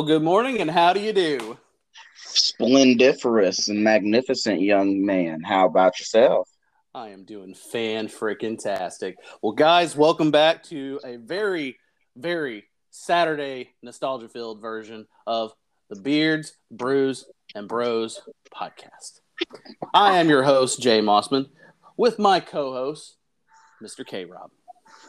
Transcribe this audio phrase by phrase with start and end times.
[0.00, 1.58] Well, good morning, and how do you do?
[2.16, 5.42] Splendiferous and magnificent young man.
[5.42, 6.48] How about yourself?
[6.94, 9.16] I am doing fan freaking tastic.
[9.42, 11.76] Well, guys, welcome back to a very,
[12.16, 15.52] very Saturday nostalgia filled version of
[15.90, 18.22] the Beards, Brews, and Bros
[18.56, 19.20] podcast.
[19.92, 21.50] I am your host, Jay Mossman,
[21.98, 23.18] with my co host,
[23.82, 24.06] Mr.
[24.06, 24.50] K Rob.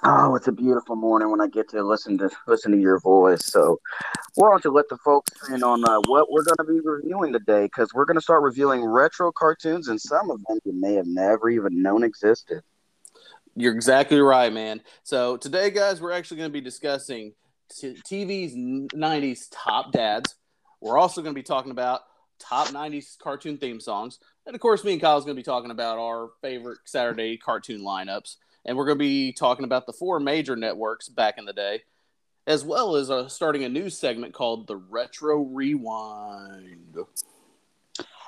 [0.04, 3.46] Oh, it's a beautiful morning when I get to listen to listen to your voice.
[3.46, 3.80] So,
[4.34, 7.32] why don't you let the folks in on uh, what we're going to be reviewing
[7.32, 7.66] today?
[7.66, 11.05] Because we're going to start reviewing retro cartoons, and some of them you may have
[11.05, 12.63] never even known existed.
[13.55, 14.82] You're exactly right, man.
[15.04, 17.34] So today, guys, we're actually going to be discussing
[17.70, 20.34] t- TV's '90s top dads.
[20.80, 22.02] We're also going to be talking about
[22.40, 25.70] top '90s cartoon theme songs, and of course, me and Kyle's going to be talking
[25.70, 30.20] about our favorite Saturday cartoon lineups and we're going to be talking about the four
[30.20, 31.81] major networks back in the day,
[32.48, 36.98] as well as uh, starting a new segment called the Retro Rewind.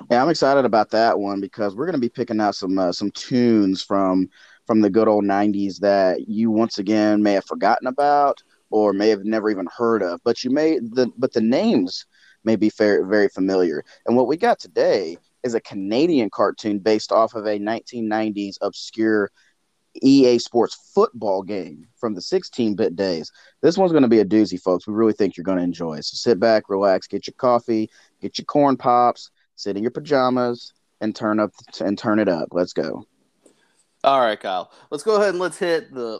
[0.09, 2.91] Yeah, I'm excited about that one because we're going to be picking out some uh,
[2.91, 4.29] some tunes from
[4.65, 9.09] from the good old '90s that you once again may have forgotten about or may
[9.09, 12.05] have never even heard of, but you may the but the names
[12.43, 13.85] may be very very familiar.
[14.05, 19.29] And what we got today is a Canadian cartoon based off of a 1990s obscure
[20.01, 23.31] EA Sports football game from the 16 bit days.
[23.61, 24.87] This one's going to be a doozy, folks.
[24.87, 26.05] We really think you're going to enjoy it.
[26.05, 27.89] So sit back, relax, get your coffee,
[28.21, 32.49] get your corn pops, sit in your pajamas, and turn up and turn it up.
[32.51, 33.05] Let's go.
[34.03, 34.71] All right, Kyle.
[34.89, 36.19] Let's go ahead and let's hit the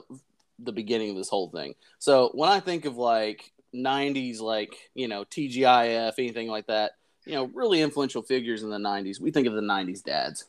[0.60, 1.74] the beginning of this whole thing.
[2.00, 6.94] So when I think of like 90s, like you know TGIF, anything like that,
[7.26, 10.46] you know, really influential figures in the 90s, we think of the 90s dads.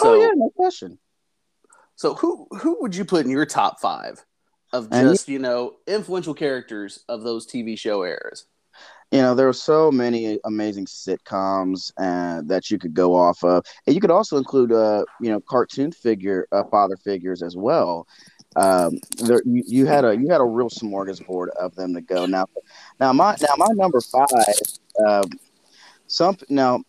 [0.00, 0.98] Oh, so, oh yeah, no question.
[2.02, 4.24] So who who would you put in your top five
[4.72, 8.46] of just you know influential characters of those TV show eras?
[9.12, 13.64] You know, there were so many amazing sitcoms uh, that you could go off of,
[13.86, 18.08] and you could also include, uh, you know, cartoon figure uh, father figures as well.
[18.56, 22.26] Um, there, you, you, had a you had a real smorgasbord of them to go.
[22.26, 22.46] Now,
[22.98, 24.28] now my now my number five.
[25.06, 25.30] Um,
[26.08, 26.82] some now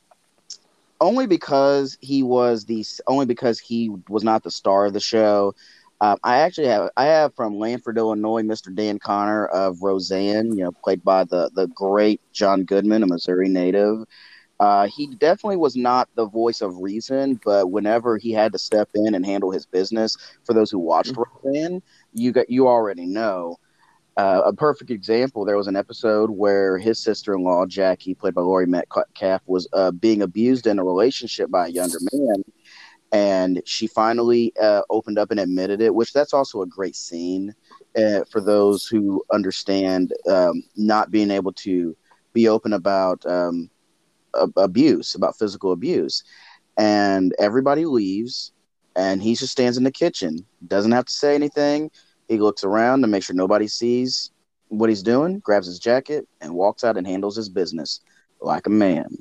[1.04, 5.54] only because he was the only because he was not the star of the show.
[6.00, 8.74] Um, I actually have I have from Lanford, Illinois, Mr.
[8.74, 13.50] Dan Connor of Roseanne, you know, played by the the great John Goodman, a Missouri
[13.50, 14.06] native.
[14.62, 18.88] Uh, he definitely was not the voice of reason, but whenever he had to step
[18.96, 20.16] in and handle his business,
[20.46, 21.48] for those who watched mm-hmm.
[21.48, 21.82] Roseanne,
[22.14, 23.58] you got you already know
[24.18, 28.36] uh, a perfect example, there was an episode where his sister in law, Jackie, played
[28.36, 32.44] by Laurie Metcalf, was uh, being abused in a relationship by a younger man.
[33.12, 37.54] And she finally uh, opened up and admitted it, which that's also a great scene
[37.96, 41.96] uh, for those who understand um, not being able to
[42.34, 43.70] be open about um,
[44.58, 46.24] abuse, about physical abuse.
[46.78, 48.52] And everybody leaves,
[48.96, 51.92] and he just stands in the kitchen, doesn't have to say anything
[52.28, 54.32] he looks around to make sure nobody sees
[54.70, 58.02] what he's doing, grabs his jacket, and walks out and handles his business
[58.42, 59.18] like a man.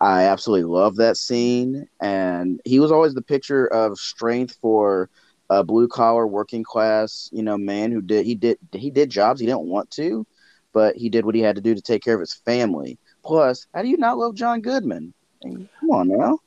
[0.00, 1.88] I absolutely love that scene.
[2.00, 5.10] And he was always the picture of strength for
[5.50, 9.40] a blue collar working class, you know, man who did he did he did jobs
[9.40, 10.26] he didn't want to,
[10.72, 12.98] but he did what he had to do to take care of his family.
[13.24, 15.12] Plus, how do you not love John Goodman?
[15.42, 16.38] come on now.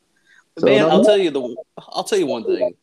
[0.60, 2.76] So, man, I'll tell you the I'll tell you one thing.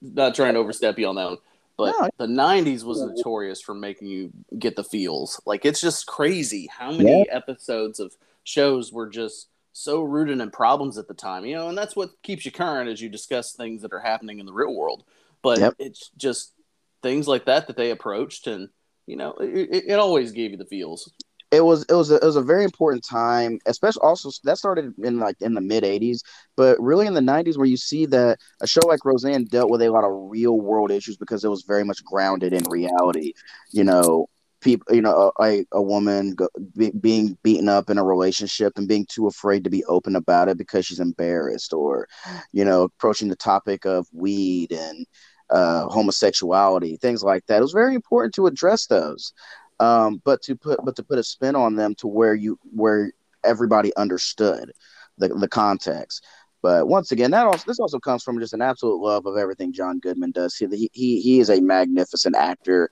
[0.00, 1.38] Not trying to overstep you on that one.
[1.78, 5.40] But no, the '90s was notorious for making you get the feels.
[5.46, 7.34] Like it's just crazy how many yeah.
[7.34, 11.46] episodes of shows were just so rooted in problems at the time.
[11.46, 14.40] You know, and that's what keeps you current as you discuss things that are happening
[14.40, 15.04] in the real world.
[15.40, 15.74] But yep.
[15.78, 16.52] it's just
[17.00, 18.70] things like that that they approached, and
[19.06, 21.12] you know, it, it always gave you the feels
[21.50, 24.92] it was it was a, it was a very important time especially also that started
[25.02, 26.22] in like in the mid 80s
[26.56, 29.82] but really in the 90s where you see that a show like roseanne dealt with
[29.82, 33.32] a lot of real world issues because it was very much grounded in reality.
[33.70, 34.26] You know
[34.60, 38.88] people you know a, a woman go, be, being beaten up in a relationship and
[38.88, 42.08] being too afraid to be open about it because she's embarrassed or
[42.52, 45.06] you know approaching the topic of weed and
[45.50, 47.58] uh, homosexuality things like that.
[47.58, 49.32] It was very important to address those
[49.80, 53.12] um, but to put but to put a spin on them to where you where
[53.44, 54.72] everybody understood
[55.18, 56.24] the, the context.
[56.62, 59.72] But once again, that also this also comes from just an absolute love of everything
[59.72, 60.56] John Goodman does.
[60.56, 62.90] He he he is a magnificent actor,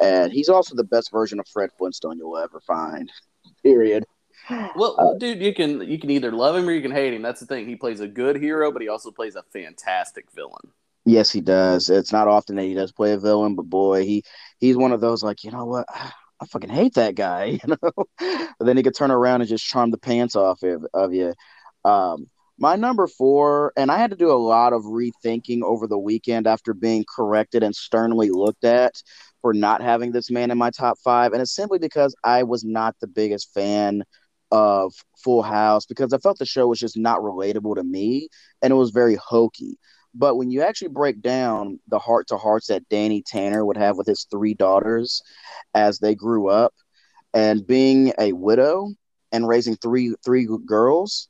[0.00, 3.10] and he's also the best version of Fred Flintstone you'll ever find.
[3.62, 4.04] Period.
[4.48, 7.22] Well, uh, dude, you can you can either love him or you can hate him.
[7.22, 7.66] That's the thing.
[7.66, 10.72] He plays a good hero, but he also plays a fantastic villain.
[11.04, 11.90] Yes, he does.
[11.90, 14.22] It's not often that he does play a villain, but boy, he
[14.58, 15.86] he's one of those like you know what
[16.40, 17.92] I fucking hate that guy, you know.
[18.18, 21.34] but then he could turn around and just charm the pants off of, of you.
[21.84, 22.26] Um,
[22.58, 26.46] my number four, and I had to do a lot of rethinking over the weekend
[26.46, 29.00] after being corrected and sternly looked at
[29.42, 31.32] for not having this man in my top five.
[31.32, 34.02] And it's simply because I was not the biggest fan
[34.50, 34.92] of
[35.22, 38.28] Full House because I felt the show was just not relatable to me
[38.62, 39.78] and it was very hokey.
[40.14, 43.96] But when you actually break down the heart to hearts that Danny Tanner would have
[43.96, 45.22] with his three daughters
[45.74, 46.74] as they grew up
[47.34, 48.88] and being a widow
[49.32, 51.28] and raising three three girls,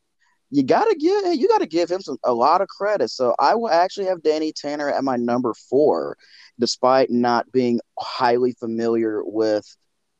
[0.51, 3.11] you gotta give you gotta give him some a lot of credit.
[3.11, 6.17] So I will actually have Danny Tanner at my number four,
[6.59, 9.65] despite not being highly familiar with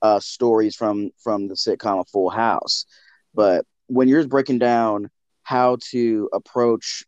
[0.03, 2.85] uh, stories from from the sitcom Full House.
[3.35, 5.11] But when you're breaking down
[5.43, 7.05] how to approach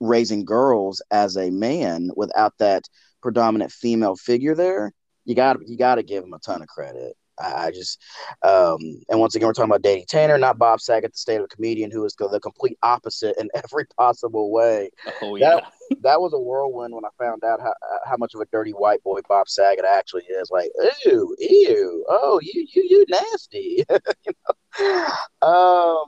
[0.00, 2.84] raising girls as a man without that
[3.22, 4.92] predominant female figure there,
[5.24, 7.16] you got you got to give him a ton of credit.
[7.42, 7.98] I just,
[8.42, 11.48] um, and once again, we're talking about Danny Tanner, not Bob Saget, the state of
[11.48, 14.90] comedian, who is the complete opposite in every possible way.
[15.22, 17.72] Oh yeah, that, that was a whirlwind when I found out how
[18.04, 20.50] how much of a dirty white boy Bob Saget actually is.
[20.50, 20.70] Like,
[21.04, 23.84] ew, ew, oh, you you you nasty.
[24.26, 24.32] you
[24.80, 25.06] know?
[25.46, 26.04] Um,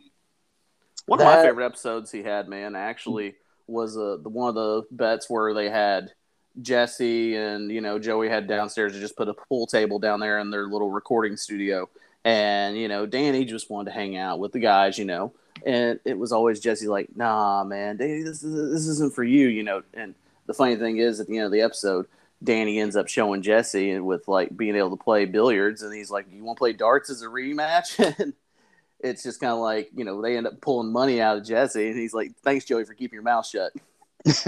[1.06, 3.34] one that, of my favorite episodes he had, man, actually
[3.72, 6.12] was uh, the one of the bets where they had
[6.60, 10.38] Jesse and you know Joey had downstairs to just put a pool table down there
[10.38, 11.88] in their little recording studio,
[12.24, 15.32] and you know Danny just wanted to hang out with the guys, you know,
[15.64, 19.48] and it was always Jesse like, "Nah, man, Danny, this is this isn't for you,"
[19.48, 19.82] you know.
[19.94, 20.14] And
[20.46, 22.06] the funny thing is, at the end of the episode,
[22.42, 26.26] Danny ends up showing Jesse with like being able to play billiards, and he's like,
[26.30, 28.34] "You want to play darts as a rematch?" and
[29.02, 31.88] it's just kind of like you know they end up pulling money out of Jesse,
[31.88, 33.72] and he's like, "Thanks, Joey, for keeping your mouth shut."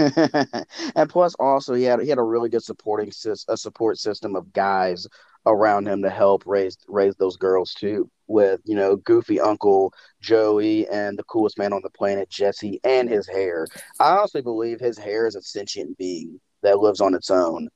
[0.95, 3.11] and plus, also he had he had a really good supporting
[3.47, 5.07] a support system of guys
[5.45, 8.09] around him to help raise raise those girls too.
[8.27, 13.09] With you know goofy Uncle Joey and the coolest man on the planet Jesse and
[13.09, 13.67] his hair.
[13.99, 17.69] I honestly believe his hair is a sentient being that lives on its own.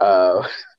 [0.00, 0.46] Uh,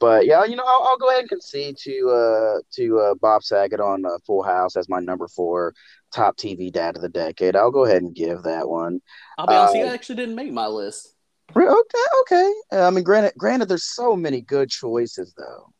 [0.00, 3.42] but yeah, you know, I'll, I'll, go ahead and concede to uh, to uh, Bob
[3.42, 5.74] Saget on uh, Full House as my number four
[6.12, 7.56] top TV dad of the decade.
[7.56, 9.00] I'll go ahead and give that one.
[9.38, 11.14] I'll be honest, he uh, actually didn't make my list.
[11.56, 12.52] Okay, okay.
[12.72, 15.72] I mean, granted, granted, there's so many good choices though.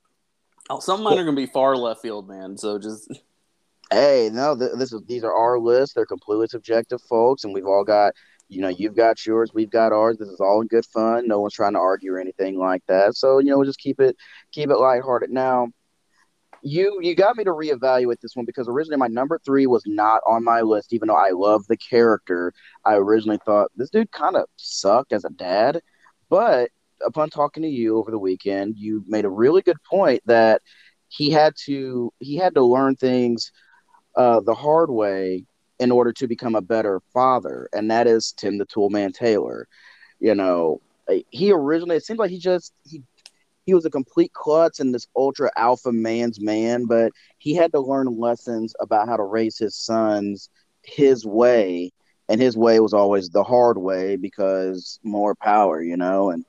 [0.71, 2.57] Oh, some of mine are gonna be far left field, man.
[2.57, 3.11] So just.
[3.91, 5.95] Hey, no, th- this is these are our lists.
[5.95, 8.15] They're completely subjective, folks, and we've all got
[8.49, 10.19] you know, you've got yours, we've got ours.
[10.19, 11.29] This is all good fun.
[11.29, 13.15] No one's trying to argue or anything like that.
[13.17, 14.17] So, you know, we'll just keep it
[14.53, 15.31] keep it lighthearted.
[15.31, 15.69] Now,
[16.63, 20.23] you you got me to reevaluate this one because originally my number three was not
[20.27, 22.53] on my list, even though I love the character.
[22.85, 25.81] I originally thought this dude kind of sucked as a dad,
[26.31, 26.71] but
[27.05, 30.63] upon talking to you over the weekend, you made a really good point that
[31.09, 33.53] he had to he had to learn things
[34.17, 35.45] uh, the hard way
[35.79, 39.69] in order to become a better father, and that is Tim the Toolman Taylor.
[40.21, 40.81] You know,
[41.31, 43.03] he originally it seems like he just he
[43.67, 47.81] he was a complete klutz and this ultra alpha man's man, but he had to
[47.81, 50.49] learn lessons about how to raise his sons
[50.83, 51.93] his way,
[52.29, 56.45] and his way was always the hard way because more power, you know, and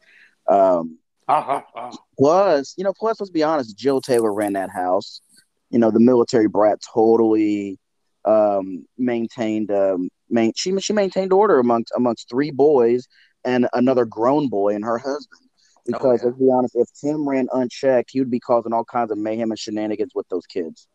[0.47, 1.97] um, uh-huh, uh-huh.
[2.17, 5.21] plus, you know, plus let's be honest, Jill Taylor ran that house.
[5.69, 7.77] You know, the military brat totally
[8.25, 13.07] um, maintained um, main, she she maintained order amongst amongst three boys
[13.45, 15.41] and another grown boy and her husband.
[15.41, 16.25] Oh, because oh, yeah.
[16.25, 19.51] let's be honest, if Tim ran unchecked, he would be causing all kinds of mayhem
[19.51, 20.87] and shenanigans with those kids.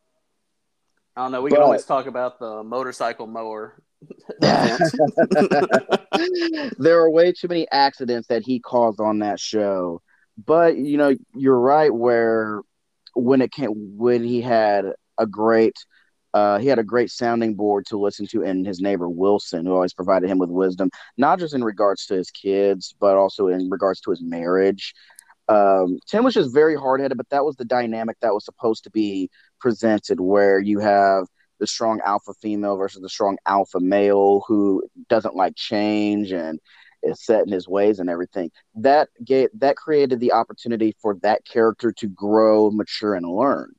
[1.17, 1.43] I don't know.
[1.43, 3.81] We but, can always talk about the motorcycle mower.
[6.79, 10.03] there are way too many accidents that he caused on that show.
[10.45, 11.93] But you know, you're right.
[11.93, 12.63] Where
[13.15, 14.87] when it came, when he had
[15.19, 15.77] a great
[16.35, 19.73] uh, he had a great sounding board to listen to and his neighbor Wilson, who
[19.73, 23.71] always provided him with wisdom, not just in regards to his kids, but also in
[23.71, 24.95] regards to his marriage.
[25.49, 28.83] Um, Tim was just very hard headed, but that was the dynamic that was supposed
[28.85, 31.27] to be presented, where you have
[31.61, 36.59] the strong alpha female versus the strong alpha male who doesn't like change and
[37.05, 38.51] is set in his ways and everything.
[38.75, 43.73] That gave that created the opportunity for that character to grow, mature, and learn.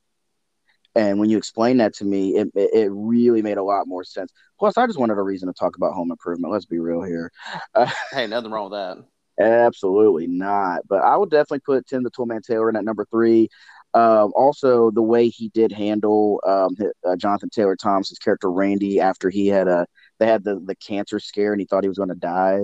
[0.96, 4.32] And when you explained that to me, it, it really made a lot more sense.
[4.58, 6.54] Plus, I just wanted a reason to talk about home improvement.
[6.54, 7.32] Let's be real here.
[7.74, 9.06] Uh, hey, nothing wrong with that.
[9.38, 10.82] Absolutely not.
[10.88, 13.50] But I would definitely put Tim the Toolman Taylor in at number three.
[13.94, 16.75] Um, also, the way he did handle um,
[17.06, 19.86] uh, Jonathan Taylor Thomas's character Randy after he had a
[20.20, 22.62] they had the the cancer scare and he thought he was going to die.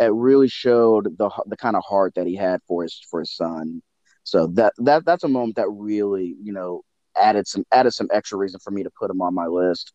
[0.00, 3.34] It really showed the the kind of heart that he had for his for his
[3.34, 3.82] son.
[4.22, 6.82] So that that that's a moment that really you know
[7.20, 9.92] added some added some extra reason for me to put him on my list.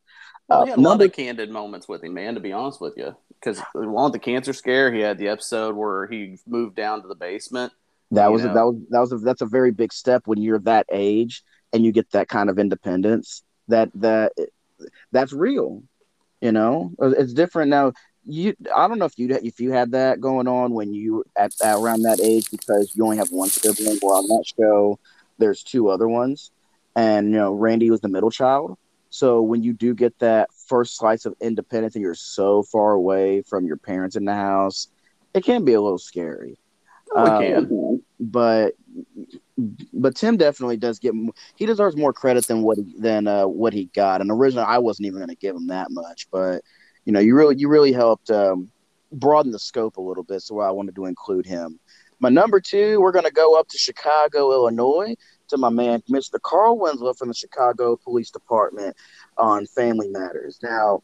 [0.47, 2.35] Well, uh, he had a lot of candid moments with him, man.
[2.35, 5.75] To be honest with you, because along with the cancer scare, he had the episode
[5.75, 7.73] where he moved down to the basement.
[8.11, 10.59] That was a, that was that was a, that's a very big step when you're
[10.59, 13.43] that age and you get that kind of independence.
[13.67, 14.33] That that
[15.11, 15.83] that's real.
[16.41, 17.93] You know, it's different now.
[18.25, 21.53] You, I don't know if you if you had that going on when you at,
[21.63, 23.97] at around that age because you only have one sibling.
[24.01, 24.99] Well, on that show,
[25.39, 26.51] there's two other ones,
[26.95, 28.77] and you know Randy was the middle child.
[29.09, 33.43] So when you do get that first slice of independence and you're so far away
[33.43, 34.87] from your parents in the house,
[35.35, 36.57] it can be a little scary.
[37.15, 37.57] Oh, it can.
[37.57, 38.73] Um, but
[39.93, 41.13] but Tim definitely does get
[41.55, 44.21] he deserves more credit than what he, than uh, what he got.
[44.21, 46.63] And originally, I wasn't even going to give him that much, but
[47.05, 48.71] you know, you really you really helped um,
[49.11, 51.79] broaden the scope a little bit, so I wanted to include him.
[52.19, 55.15] My number two, we're going to go up to Chicago, Illinois,
[55.53, 56.41] to my man Mr.
[56.41, 58.95] Carl Winslow from the Chicago Police Department
[59.37, 60.59] on Family Matters.
[60.61, 61.03] Now,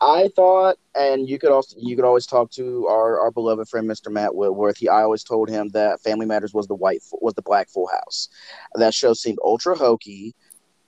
[0.00, 3.88] I thought, and you could also you could always talk to our, our beloved friend
[3.88, 4.12] Mr.
[4.12, 4.76] Matt Whitworth.
[4.76, 7.88] He I always told him that Family Matters was the white was the black Full
[7.88, 8.28] House.
[8.74, 10.34] That show seemed ultra hokey,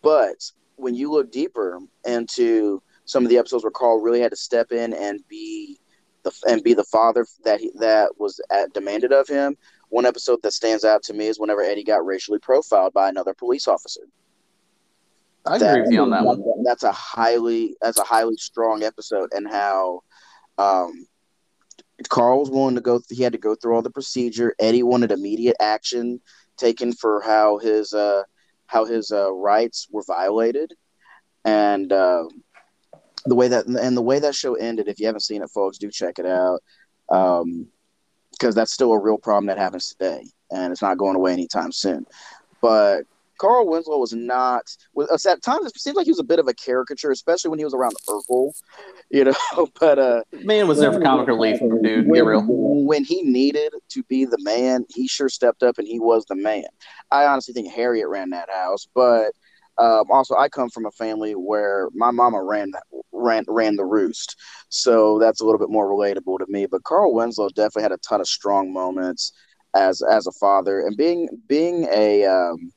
[0.03, 4.37] but when you look deeper into some of the episodes where Carl really had to
[4.37, 5.79] step in and be
[6.25, 9.57] the and be the father that he, that was at, demanded of him.
[9.89, 13.35] One episode that stands out to me is whenever Eddie got racially profiled by another
[13.35, 14.03] police officer.
[15.47, 16.43] I agree with you on that one.
[16.65, 20.03] That's a highly that's a highly strong episode, and how
[20.59, 21.07] um,
[22.09, 23.01] Carl was willing to go.
[23.09, 24.55] He had to go through all the procedure.
[24.59, 26.21] Eddie wanted immediate action
[26.57, 28.23] taken for how his uh,
[28.67, 30.75] how his uh, rights were violated,
[31.45, 32.25] and uh,
[33.25, 34.89] the way that and the way that show ended.
[34.89, 36.61] If you haven't seen it, folks, do check it out.
[37.09, 37.69] Um,
[38.39, 41.73] because that's still a real problem that happens today, and it's not going away anytime
[41.73, 42.07] soon.
[42.61, 43.05] But
[43.39, 44.65] Carl Winslow was not.
[44.95, 47.59] Was, at times, it seems like he was a bit of a caricature, especially when
[47.59, 48.53] he was around Urkel,
[49.11, 49.35] you know.
[49.81, 52.09] But uh, man was there for comic relief, dude.
[52.09, 52.45] When, real.
[52.47, 56.37] When he needed to be the man, he sure stepped up, and he was the
[56.37, 56.65] man.
[57.11, 59.33] I honestly think Harriet ran that house, but
[59.79, 62.73] um, also I come from a family where my mama ran
[63.13, 64.37] ran ran the roost,
[64.69, 66.67] so that's a little bit more relatable to me.
[66.67, 69.33] But Carl Winslow definitely had a ton of strong moments
[69.75, 72.73] as as a father, and being being a um,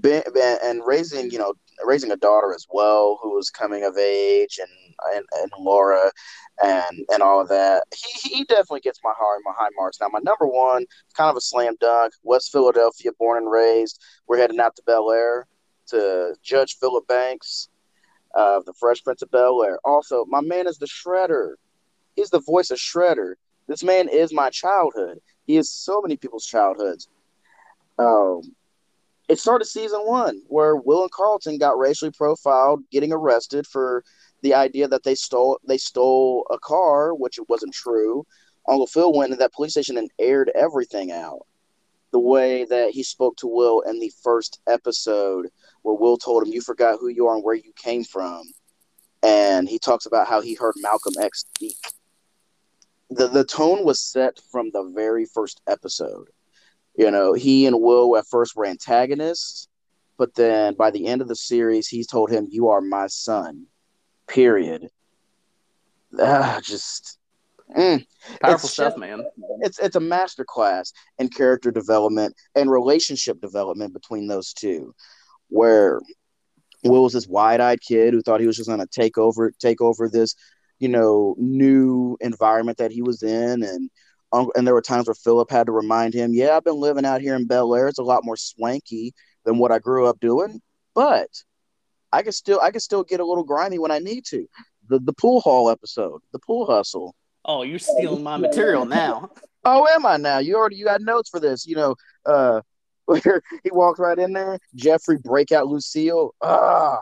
[0.00, 0.22] been,
[0.62, 1.52] and raising you know
[1.84, 6.10] raising a daughter as well who was coming of age and and, and Laura
[6.64, 7.84] and and all of that.
[7.94, 10.00] He, he definitely gets my heart and my high marks.
[10.00, 14.02] Now my number one, kind of a slam dunk, West Philadelphia, born and raised.
[14.26, 15.46] We're heading out to Bel Air
[15.88, 17.68] to Judge Philip Banks
[18.34, 19.78] of uh, the Fresh Prince of Bel Air.
[19.84, 21.54] Also, my man is the Shredder.
[22.16, 23.34] He's the voice of Shredder.
[23.66, 25.20] This man is my childhood.
[25.46, 27.08] He is so many people's childhoods.
[27.98, 28.42] Um,
[29.28, 34.04] it started season one where Will and Carlton got racially profiled, getting arrested for
[34.42, 38.26] the idea that they stole they stole a car, which it wasn't true.
[38.68, 41.46] Uncle Phil went to that police station and aired everything out.
[42.12, 45.48] The way that he spoke to Will in the first episode,
[45.86, 48.42] where Will told him, "You forgot who you are and where you came from,"
[49.22, 51.78] and he talks about how he heard Malcolm X speak.
[53.10, 56.28] the The tone was set from the very first episode
[56.96, 59.68] you know, he and Will at first were antagonists,
[60.16, 63.66] but then by the end of the series, he's told him, "You are my son."
[64.26, 64.88] Period.
[66.18, 67.18] Ah, just
[67.76, 68.04] mm.
[68.40, 69.22] powerful stuff, just, man.
[69.60, 74.94] It's it's a masterclass in character development and relationship development between those two,
[75.48, 76.00] where
[76.84, 79.80] Will was this wide-eyed kid who thought he was just going to take over take
[79.80, 80.34] over this,
[80.78, 83.90] you know, new environment that he was in, and
[84.32, 87.20] and there were times where Philip had to remind him, "Yeah, I've been living out
[87.20, 87.88] here in Bel Air.
[87.88, 90.60] It's a lot more swanky than what I grew up doing,
[90.94, 91.30] but
[92.12, 94.46] I can still I can still get a little grimy when I need to."
[94.88, 97.14] The the pool hall episode, the pool hustle.
[97.44, 99.30] Oh, you're stealing my material now.
[99.64, 100.38] oh, am I now?
[100.38, 101.66] You already you got notes for this.
[101.66, 102.60] You know, uh,
[103.14, 106.34] he walked right in there, Jeffrey breakout Lucille.
[106.42, 107.00] Ah,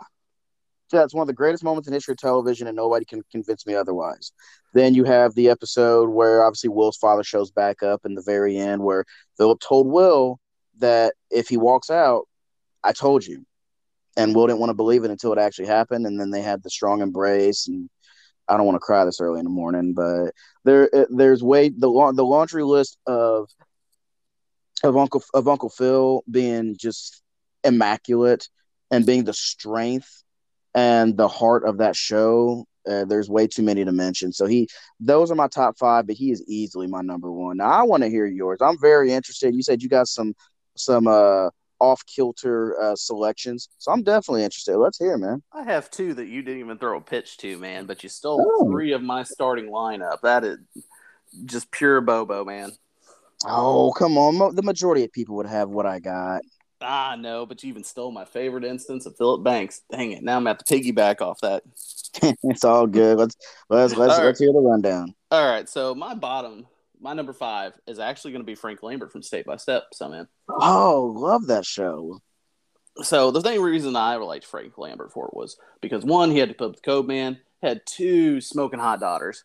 [0.91, 3.75] that's one of the greatest moments in history of television, and nobody can convince me
[3.75, 4.33] otherwise.
[4.73, 8.57] Then you have the episode where obviously Will's father shows back up in the very
[8.57, 9.05] end, where
[9.37, 10.39] Philip told Will
[10.79, 12.29] that if he walks out,
[12.83, 13.45] I told you.
[14.17, 16.63] And Will didn't want to believe it until it actually happened, and then they had
[16.63, 17.67] the strong embrace.
[17.67, 17.91] And
[18.49, 20.31] I don't want to cry this early in the morning, but
[20.65, 23.49] there, there's way the the laundry list of
[24.85, 27.23] of Uncle of Uncle Phil being just
[27.65, 28.49] immaculate
[28.91, 30.23] and being the strength
[30.75, 32.67] and the heart of that show.
[32.87, 34.31] Uh, there's way too many to mention.
[34.31, 34.69] So he,
[35.01, 37.57] those are my top five, but he is easily my number one.
[37.57, 38.59] Now I want to hear yours.
[38.61, 39.55] I'm very interested.
[39.55, 40.35] You said you got some,
[40.77, 41.49] some uh,
[41.81, 43.71] off kilter uh, selections.
[43.79, 44.77] So I'm definitely interested.
[44.77, 45.43] Let's hear, man.
[45.51, 48.47] I have two that you didn't even throw a pitch to, man, but you stole
[48.47, 48.71] oh.
[48.71, 50.21] three of my starting lineup.
[50.23, 50.59] That is
[51.47, 52.73] just pure Bobo, man.
[53.47, 54.55] Oh, come on.
[54.55, 56.43] The majority of people would have what I got.
[56.81, 59.83] Ah, no, but you even stole my favorite instance of Philip Banks.
[59.91, 60.23] Dang it!
[60.23, 61.63] Now I'm at to piggyback off that.
[62.43, 63.17] it's all good.
[63.17, 63.37] Let's
[63.71, 64.25] let's let's, right.
[64.27, 65.15] let's hear the rundown.
[65.31, 66.67] All right, so my bottom,
[67.01, 69.85] my number five is actually going to be Frank Lambert from Step by Step.
[69.95, 72.21] So man, oh, love that show.
[73.03, 76.39] So the main reason I ever liked Frank Lambert for it was because one, he
[76.39, 79.45] had to put up the code man, had two smoking hot daughters.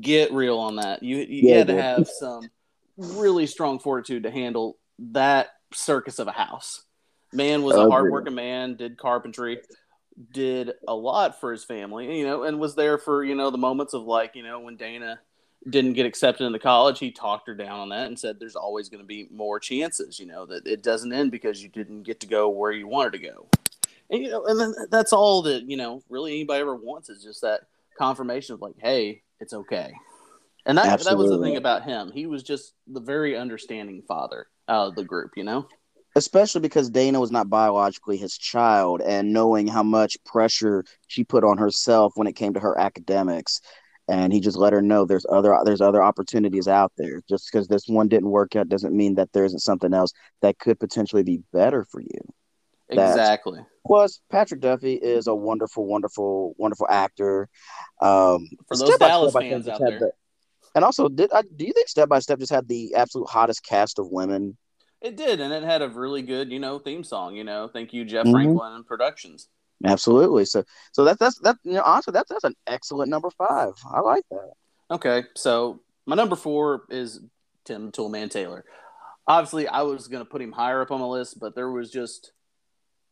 [0.00, 1.02] Get real on that.
[1.02, 2.48] You you yeah, had to have some
[3.00, 6.82] really strong fortitude to handle that circus of a house.
[7.32, 9.60] Man was a hardworking man, did carpentry,
[10.32, 13.58] did a lot for his family, you know, and was there for, you know, the
[13.58, 15.20] moments of like, you know, when Dana
[15.68, 18.88] didn't get accepted into college, he talked her down on that and said there's always
[18.88, 22.20] going to be more chances, you know, that it doesn't end because you didn't get
[22.20, 23.46] to go where you wanted to go.
[24.10, 27.22] And, you know, and then that's all that, you know, really anybody ever wants is
[27.22, 27.60] just that
[27.96, 29.92] confirmation of like, hey, it's okay.
[30.70, 32.12] And that, that was the thing about him.
[32.12, 35.66] He was just the very understanding father out of the group, you know?
[36.14, 41.42] Especially because Dana was not biologically his child, and knowing how much pressure she put
[41.42, 43.60] on herself when it came to her academics.
[44.08, 47.20] And he just let her know there's other there's other opportunities out there.
[47.28, 50.60] Just because this one didn't work out doesn't mean that there isn't something else that
[50.60, 52.20] could potentially be better for you.
[52.90, 53.60] Exactly.
[53.86, 57.48] Plus, Patrick Duffy is a wonderful, wonderful, wonderful actor.
[58.00, 60.12] Um, for those Dallas fans out there, the,
[60.74, 63.64] and also, did I, do you think Step by Step just had the absolute hottest
[63.64, 64.56] cast of women?
[65.00, 67.34] It did, and it had a really good, you know, theme song.
[67.34, 68.32] You know, thank you, Jeff mm-hmm.
[68.32, 69.48] Franklin Productions.
[69.84, 70.44] Absolutely.
[70.44, 71.56] So, so that's that's that.
[71.64, 73.72] You know, honestly, that's that's an excellent number five.
[73.90, 74.52] I like that.
[74.90, 77.20] Okay, so my number four is
[77.64, 78.64] Tim Toolman Taylor.
[79.26, 81.90] Obviously, I was going to put him higher up on the list, but there was
[81.90, 82.32] just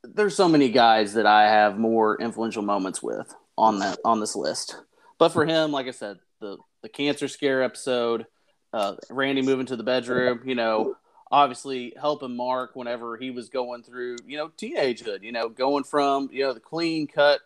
[0.05, 4.37] there's so many guys that I have more influential moments with on that on this
[4.37, 4.77] list.
[5.19, 8.27] But for him, like I said, the the cancer scare episode,
[8.73, 10.97] uh, Randy moving to the bedroom, you know,
[11.31, 16.29] obviously helping Mark whenever he was going through, you know, teenagehood, you know, going from,
[16.33, 17.41] you know, the clean cut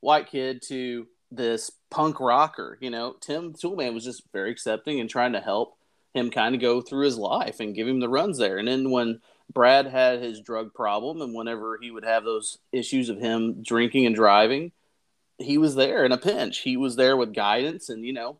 [0.00, 5.10] white kid to this punk rocker, you know, Tim Toolman was just very accepting and
[5.10, 5.76] trying to help
[6.14, 8.58] him kind of go through his life and give him the runs there.
[8.58, 9.20] And then when
[9.52, 14.06] Brad had his drug problem and whenever he would have those issues of him drinking
[14.06, 14.72] and driving,
[15.38, 16.58] he was there in a pinch.
[16.58, 18.38] He was there with guidance and, you know,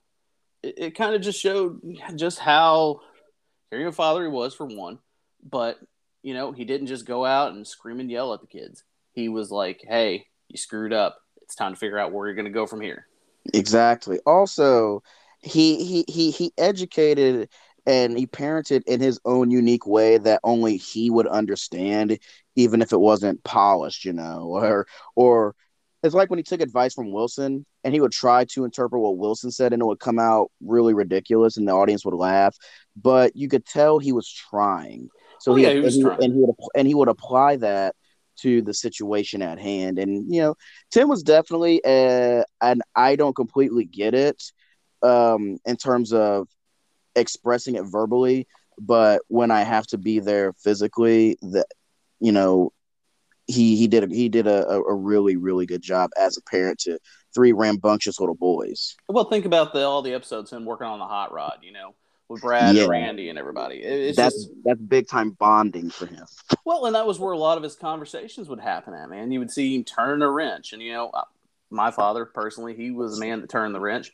[0.62, 1.81] it, it kind of just showed
[2.16, 3.01] just how
[3.71, 4.99] caring a father he was for one,
[5.42, 5.79] but
[6.23, 8.85] you know he didn't just go out and scream and yell at the kids.
[9.12, 11.18] He was like, "Hey, you screwed up.
[11.42, 13.07] It's time to figure out where you're going to go from here."
[13.55, 14.18] Exactly.
[14.27, 15.03] Also,
[15.40, 17.49] he he he he educated
[17.87, 22.18] and he parented in his own unique way that only he would understand
[22.55, 25.55] even if it wasn't polished you know or or
[26.03, 29.16] it's like when he took advice from Wilson and he would try to interpret what
[29.16, 32.55] Wilson said and it would come out really ridiculous and the audience would laugh,
[32.94, 35.09] but you could tell he was trying.
[35.40, 36.18] So oh, he, yeah, he, was and, trying.
[36.20, 37.96] He, and he would and he would apply that
[38.40, 39.98] to the situation at hand.
[39.98, 40.55] And you know,
[40.90, 44.42] Tim was definitely a, and I don't completely get it
[45.03, 46.46] um, in terms of
[47.16, 48.46] expressing it verbally,
[48.79, 51.68] but when I have to be there physically, that
[52.20, 52.74] you know,
[53.46, 56.81] he he did a, he did a, a really really good job as a parent
[56.81, 56.98] to
[57.38, 58.96] three rambunctious little boys.
[59.09, 61.94] Well, think about the all the episodes him working on the hot rod, you know,
[62.29, 62.83] with Brad yeah.
[62.83, 63.77] and Randy and everybody.
[63.77, 66.27] It's that's just, that's big time bonding for him.
[66.64, 69.09] Well, and that was where a lot of his conversations would happen at.
[69.09, 71.22] Man, you would see him turn a wrench, and you know, uh,
[71.70, 74.11] my father personally, he was a man that turned the wrench.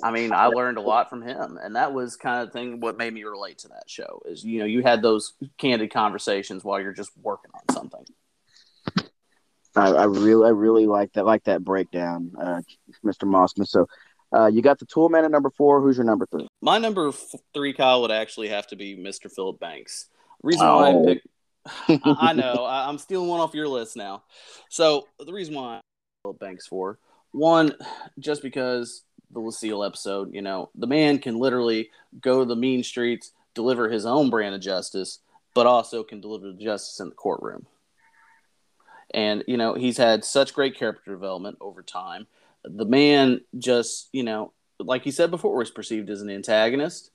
[0.00, 2.96] I mean, I learned a lot from him, and that was kind of thing what
[2.96, 4.22] made me relate to that show.
[4.24, 8.04] Is you know, you had those candid conversations while you're just working on something.
[9.78, 12.60] I, I really, I really like that, like that breakdown, uh,
[13.04, 13.24] Mr.
[13.24, 13.66] Mossman.
[13.66, 13.86] So,
[14.34, 15.80] uh, you got the tool man at number four.
[15.80, 16.48] Who's your number three?
[16.60, 17.12] My number
[17.54, 19.32] three, Kyle, would actually have to be Mr.
[19.32, 20.08] Philip Banks.
[20.42, 20.76] Reason oh.
[20.76, 21.04] why I oh.
[21.04, 21.26] picked,
[22.06, 24.24] I, I, know I, am stealing one off your list now.
[24.68, 25.80] So the reason why
[26.22, 26.98] Philip Banks for
[27.32, 27.74] one,
[28.18, 32.82] just because the Lucille episode, you know, the man can literally go to the mean
[32.82, 35.20] streets, deliver his own brand of justice,
[35.54, 37.66] but also can deliver justice in the courtroom.
[39.12, 42.26] And, you know, he's had such great character development over time.
[42.64, 47.10] The man just, you know, like he said before, was perceived as an antagonist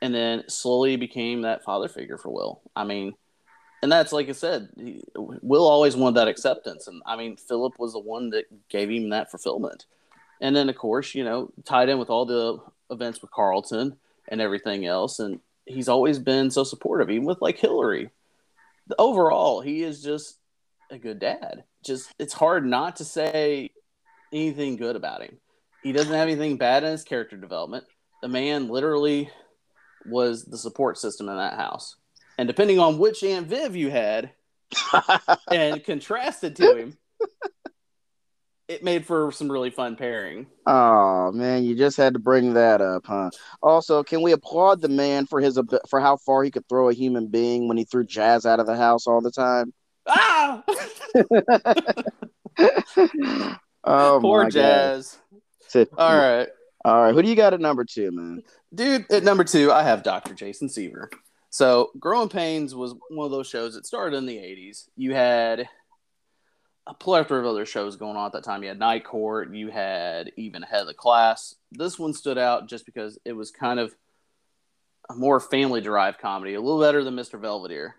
[0.00, 2.62] and then slowly became that father figure for Will.
[2.74, 3.14] I mean,
[3.82, 6.88] and that's like I said, he, Will always wanted that acceptance.
[6.88, 9.86] And I mean, Philip was the one that gave him that fulfillment.
[10.40, 12.58] And then, of course, you know, tied in with all the
[12.90, 13.96] events with Carlton
[14.28, 15.20] and everything else.
[15.20, 18.10] And he's always been so supportive, even with like Hillary
[18.98, 20.38] overall, he is just
[20.90, 21.64] a good dad.
[21.84, 23.70] Just it's hard not to say
[24.32, 25.38] anything good about him.
[25.82, 27.84] He doesn't have anything bad in his character development.
[28.22, 29.30] The man literally
[30.06, 31.96] was the support system in that house.
[32.38, 34.32] And depending on which Aunt Viv you had
[35.50, 36.98] and contrasted to him,
[38.66, 40.46] it made for some really fun pairing.
[40.66, 43.30] Oh man, you just had to bring that up, huh?
[43.62, 46.94] Also, can we applaud the man for his for how far he could throw a
[46.94, 49.72] human being when he threw Jazz out of the house all the time?
[50.06, 50.62] Ah!
[53.84, 55.18] oh, poor Jazz.
[55.72, 55.88] God.
[55.98, 56.48] All right,
[56.84, 57.14] all right.
[57.14, 58.42] Who do you got at number two, man?
[58.74, 60.34] Dude, at number two, I have Dr.
[60.34, 61.10] Jason Seaver.
[61.50, 64.88] So, Growing Pains was one of those shows that started in the '80s.
[64.96, 65.68] You had
[66.86, 68.62] a plethora of other shows going on at that time.
[68.62, 71.54] You had Night Court, you had even Head of the Class.
[71.72, 73.94] This one stood out just because it was kind of
[75.08, 77.40] a more family derived comedy, a little better than Mr.
[77.40, 77.96] Belvedere.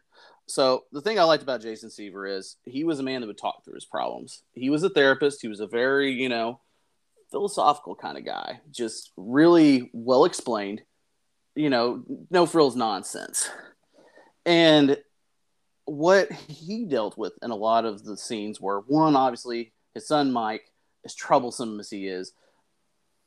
[0.48, 3.38] So the thing I liked about Jason Seaver is he was a man that would
[3.38, 4.44] talk through his problems.
[4.54, 5.42] He was a therapist.
[5.42, 6.60] He was a very, you know,
[7.32, 10.82] philosophical kind of guy, just really well explained,
[11.56, 13.50] you know, no frills nonsense.
[14.46, 14.98] And
[15.86, 20.32] what he dealt with in a lot of the scenes were one, obviously, his son
[20.32, 20.72] Mike,
[21.04, 22.34] as troublesome as he is,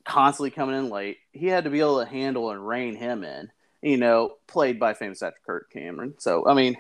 [0.04, 3.50] constantly coming in late, he had to be able to handle and rein him in,
[3.82, 6.14] you know, played by famous actor Kirk Cameron.
[6.18, 6.76] So, I mean,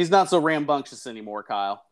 [0.00, 1.84] he's not so rambunctious anymore, Kyle.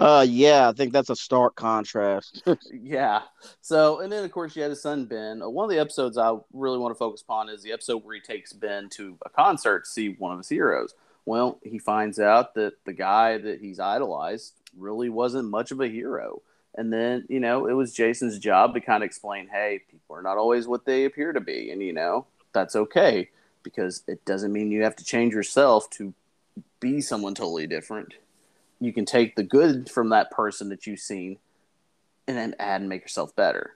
[0.00, 2.42] Uh, yeah, I think that's a stark contrast.
[2.72, 3.20] yeah.
[3.60, 5.42] So, and then of course you had his son Ben.
[5.42, 8.14] Uh, one of the episodes I really want to focus upon is the episode where
[8.14, 10.94] he takes Ben to a concert to see one of his heroes.
[11.26, 15.88] Well, he finds out that the guy that he's idolized really wasn't much of a
[15.88, 16.40] hero.
[16.76, 20.22] And then, you know, it was Jason's job to kind of explain, hey, people are
[20.22, 21.70] not always what they appear to be.
[21.70, 23.28] And, you know, that's okay
[23.62, 26.14] because it doesn't mean you have to change yourself to
[26.84, 28.12] be someone totally different.
[28.78, 31.38] You can take the good from that person that you've seen
[32.28, 33.74] and then add and make yourself better.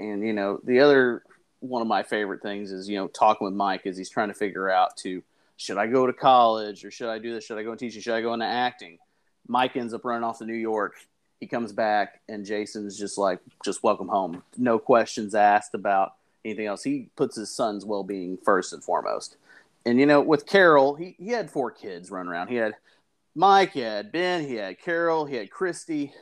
[0.00, 1.22] And, you know, the other
[1.60, 4.34] one of my favorite things is, you know, talking with Mike as he's trying to
[4.34, 5.22] figure out to
[5.56, 7.44] should I go to college or should I do this?
[7.44, 8.02] Should I go into teaching?
[8.02, 8.98] Should I go into acting?
[9.46, 10.94] Mike ends up running off to New York.
[11.38, 14.42] He comes back and Jason's just like, just welcome home.
[14.56, 16.82] No questions asked about anything else.
[16.82, 19.36] He puts his son's well being first and foremost.
[19.88, 22.48] And you know, with Carol, he, he had four kids running around.
[22.48, 22.74] He had
[23.34, 26.12] Mike, he had Ben, he had Carol, he had Christy.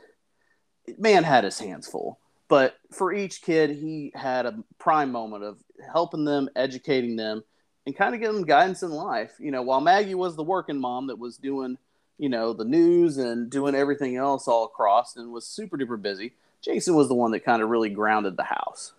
[0.97, 2.17] Man had his hands full.
[2.47, 5.57] But for each kid, he had a prime moment of
[5.91, 7.43] helping them, educating them,
[7.85, 9.33] and kind of giving them guidance in life.
[9.37, 11.77] You know, while Maggie was the working mom that was doing,
[12.17, 16.31] you know, the news and doing everything else all across and was super duper busy,
[16.61, 18.93] Jason was the one that kind of really grounded the house.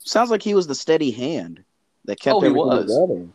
[0.00, 1.62] Sounds like he was the steady hand
[2.04, 2.86] that kept oh, everything was.
[2.86, 3.28] together.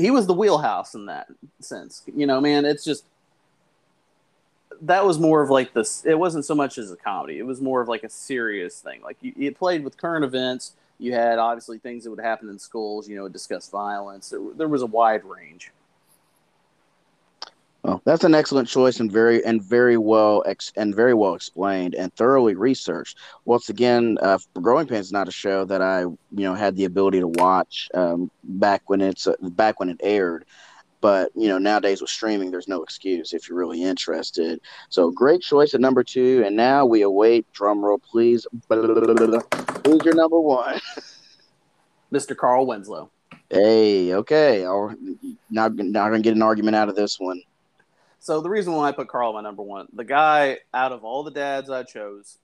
[0.00, 1.28] He was the wheelhouse in that
[1.60, 2.02] sense.
[2.14, 3.04] You know, man, it's just
[4.82, 6.04] that was more of like this.
[6.04, 7.38] It wasn't so much as a comedy.
[7.38, 9.02] It was more of like a serious thing.
[9.02, 12.58] Like you, it played with current events you had obviously things that would happen in
[12.58, 14.28] schools, you know, discuss violence.
[14.28, 15.72] There, there was a wide range.
[17.82, 21.94] Well, that's an excellent choice and very and very well ex, and very well explained
[21.94, 23.16] and thoroughly researched.
[23.46, 26.84] Once again, uh, Growing Pains is not a show that I you know had the
[26.84, 30.44] ability to watch um, back when it's uh, back when it aired.
[31.00, 34.60] But you know, nowadays with streaming, there's no excuse if you're really interested.
[34.90, 38.46] So great choice at number two, and now we await drum roll, please.
[38.68, 40.80] Who's your number one?
[42.12, 42.36] Mr.
[42.36, 43.10] Carl Winslow.
[43.48, 44.66] Hey, okay.
[44.66, 44.94] I'll,
[45.48, 47.40] not not gonna get an argument out of this one.
[48.20, 51.24] So the reason why I put Carl my number one, the guy out of all
[51.24, 52.36] the dads I chose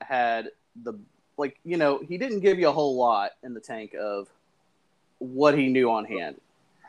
[0.00, 0.50] had
[0.82, 0.94] the
[1.38, 4.28] like you know he didn't give you a whole lot in the tank of
[5.18, 6.40] what he knew on hand.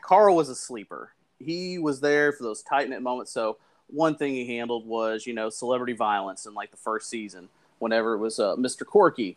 [0.02, 1.12] Carl was a sleeper.
[1.38, 3.32] He was there for those tight knit moments.
[3.32, 3.56] So
[3.88, 7.48] one thing he handled was, you know, celebrity violence in like the first season.
[7.78, 8.86] Whenever it was uh, Mr.
[8.86, 9.36] Corky,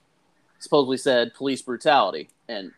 [0.60, 2.72] supposedly said police brutality, and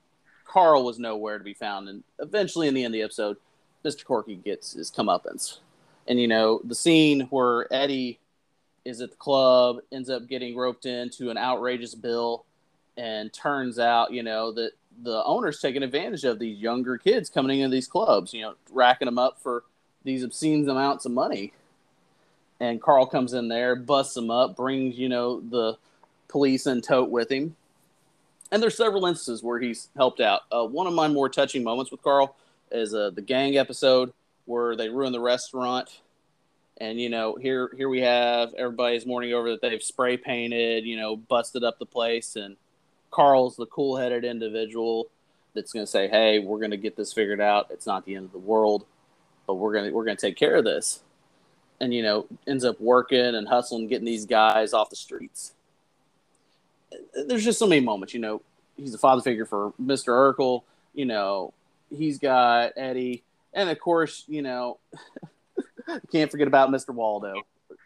[0.45, 1.87] Carl was nowhere to be found.
[1.87, 3.37] And eventually, in the end of the episode,
[3.85, 4.03] Mr.
[4.03, 5.59] Corky gets his comeuppance.
[6.07, 8.19] And you know, the scene where Eddie
[8.85, 12.45] is at the club, ends up getting roped into an outrageous bill,
[12.97, 14.71] and turns out, you know, that
[15.03, 19.05] the owners taking advantage of these younger kids coming into these clubs, you know, racking
[19.05, 19.63] them up for
[20.03, 21.53] these obscene amounts of money.
[22.59, 25.77] And Carl comes in there, busts them up, brings, you know, the
[26.27, 27.55] police and tote with him.
[28.51, 30.41] And there's several instances where he's helped out.
[30.51, 32.35] Uh, one of my more touching moments with Carl
[32.71, 34.13] is uh, the gang episode
[34.51, 36.01] where they ruin the restaurant.
[36.79, 40.97] And you know, here here we have everybody's mourning over that they've spray painted, you
[40.97, 42.57] know, busted up the place, and
[43.11, 45.09] Carl's the cool headed individual
[45.53, 47.67] that's going to say, hey, we're going to get this figured out.
[47.69, 48.85] It's not the end of the world.
[49.47, 51.01] but we're gonna we're gonna take care of this,
[51.79, 55.53] and you know ends up working and hustling, getting these guys off the streets.
[57.27, 58.41] There's just so many moments, you know.
[58.77, 60.07] He's a father figure for Mr.
[60.07, 60.63] Urkel.
[60.93, 61.53] You know,
[61.89, 64.79] he's got Eddie, and of course, you know,
[66.11, 66.93] can't forget about Mr.
[66.93, 67.33] Waldo.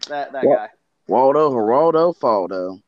[0.10, 0.69] That that guy.
[1.08, 2.82] Waldo, Geraldo, Faldo.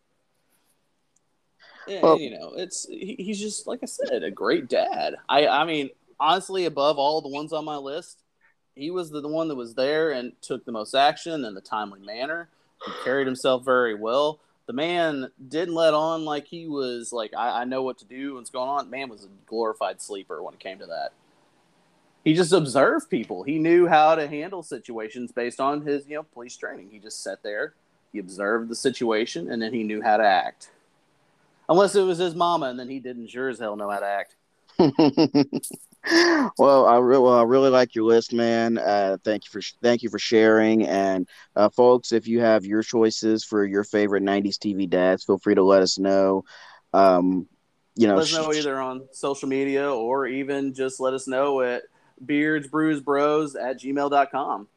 [1.87, 5.15] Yeah, well, you know, it's he, he's just like I said, a great dad.
[5.29, 8.23] I I mean, honestly, above all the ones on my list,
[8.75, 11.61] he was the, the one that was there and took the most action in the
[11.61, 12.49] timely manner.
[12.85, 14.39] He carried himself very well.
[14.67, 18.35] The man didn't let on like he was like I, I know what to do,
[18.35, 18.89] what's going on.
[18.89, 21.13] Man was a glorified sleeper when it came to that.
[22.27, 23.43] He just observed people.
[23.43, 26.89] He knew how to handle situations based on his you know police training.
[26.91, 27.73] He just sat there,
[28.11, 30.71] he observed the situation, and then he knew how to act.
[31.69, 34.05] Unless it was his mama, and then he didn't sure as hell know how to
[34.05, 34.35] act.
[36.59, 38.77] well, I re- well, I really like your list, man.
[38.77, 40.85] Uh, thank you for sh- thank you for sharing.
[40.85, 45.37] And uh, folks, if you have your choices for your favorite '90s TV dads, feel
[45.37, 46.43] free to let us know.
[46.91, 47.47] Um,
[47.95, 51.61] you know, let us know either on social media or even just let us know
[51.61, 51.83] at
[52.25, 54.67] beardsbrewsbros at gmail.com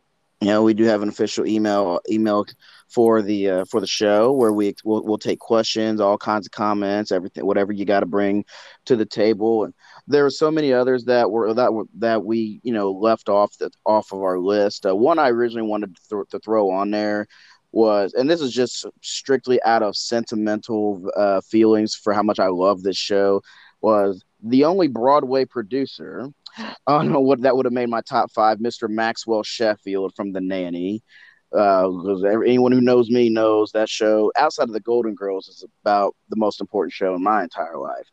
[0.43, 2.47] know we do have an official email email
[2.89, 6.53] for the uh, for the show where we we'll, we'll take questions all kinds of
[6.53, 8.45] comments everything whatever you got to bring
[8.85, 9.65] to the table.
[9.65, 9.75] And
[10.07, 13.57] there are so many others that were that were that we you know left off
[13.59, 14.87] the off of our list.
[14.87, 17.27] Uh, one i originally wanted to, th- to, throw on there
[17.73, 22.49] was and this is just strictly out of sentimental uh, feelings for how much i
[22.49, 23.41] love this show
[23.81, 28.31] was the only broadway producer I don't know what that would have made my top
[28.33, 28.59] five.
[28.59, 28.89] Mr.
[28.89, 31.03] Maxwell Sheffield from The Nanny.
[31.51, 35.65] Because uh, anyone who knows me knows that show, outside of the Golden Girls, is
[35.83, 38.07] about the most important show in my entire life.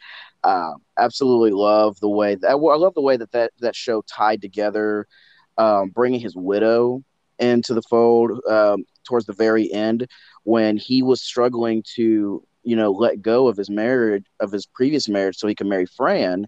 [0.43, 4.41] Uh, absolutely love the way that I love the way that that, that show tied
[4.41, 5.05] together,
[5.57, 7.03] um, bringing his widow
[7.37, 10.07] into the fold um, towards the very end
[10.43, 15.07] when he was struggling to you know let go of his marriage of his previous
[15.07, 16.47] marriage so he could marry Fran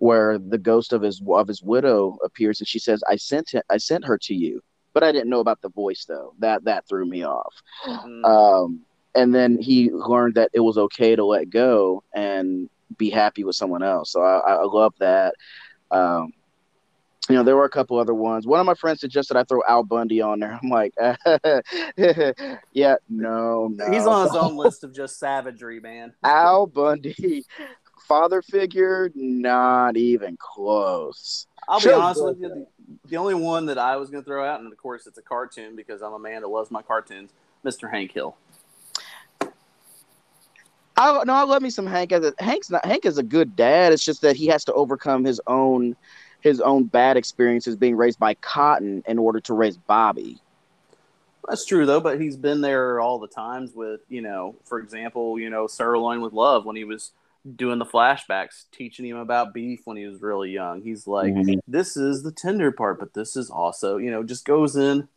[0.00, 3.64] where the ghost of his of his widow appears and she says i sent it
[3.70, 4.60] i sent her to you
[4.94, 7.54] but i didn't know about the voice though that that threw me off
[7.86, 8.24] mm.
[8.24, 8.80] um,
[9.14, 13.54] and then he learned that it was okay to let go and be happy with
[13.54, 15.34] someone else so i, I love that
[15.90, 16.32] um,
[17.30, 18.44] you know, there were a couple other ones.
[18.44, 20.58] One of my friends suggested I throw Al Bundy on there.
[20.60, 20.92] I'm like,
[22.72, 23.90] yeah, no, no.
[23.90, 26.12] He's on his own list of just savagery, man.
[26.24, 27.44] Al Bundy
[28.10, 31.46] father figure, not even close.
[31.68, 32.48] I'll be honest with you.
[32.48, 32.66] The,
[33.08, 35.22] the, only one that I was going to throw out, and of course it's a
[35.22, 37.30] cartoon because I'm a man that loves my cartoons,
[37.64, 37.88] Mr.
[37.88, 38.36] Hank Hill.
[40.96, 42.10] I no, I love me some Hank.
[42.10, 43.92] As a, Hank's not Hank is a good dad.
[43.92, 45.94] It's just that he has to overcome his own
[46.40, 50.42] his own bad experiences being raised by Cotton in order to raise Bobby.
[51.48, 55.38] That's true though, but he's been there all the times with you know, for example,
[55.38, 57.12] you know, Sirloin with Love when he was
[57.56, 60.82] doing the flashbacks, teaching him about beef when he was really young.
[60.82, 61.58] He's like, mm-hmm.
[61.66, 65.08] this is the tender part, but this is also, you know, just goes in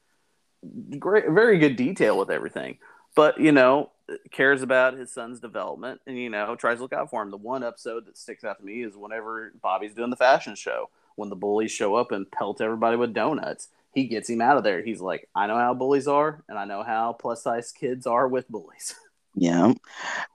[0.99, 2.77] great, very good detail with everything.
[3.15, 3.91] But, you know,
[4.31, 7.31] cares about his son's development and, you know, tries to look out for him.
[7.31, 10.89] The one episode that sticks out to me is whenever Bobby's doing the fashion show,
[11.15, 13.69] when the bullies show up and pelt everybody with donuts.
[13.93, 14.81] He gets him out of there.
[14.81, 18.27] He's like, I know how bullies are, and I know how plus size kids are
[18.27, 18.95] with bullies.
[19.35, 19.73] Yeah,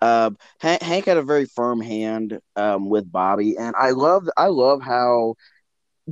[0.01, 0.31] uh,
[0.61, 4.83] Hank, Hank, had a very firm hand um, with Bobby, and I love I love
[4.83, 5.35] how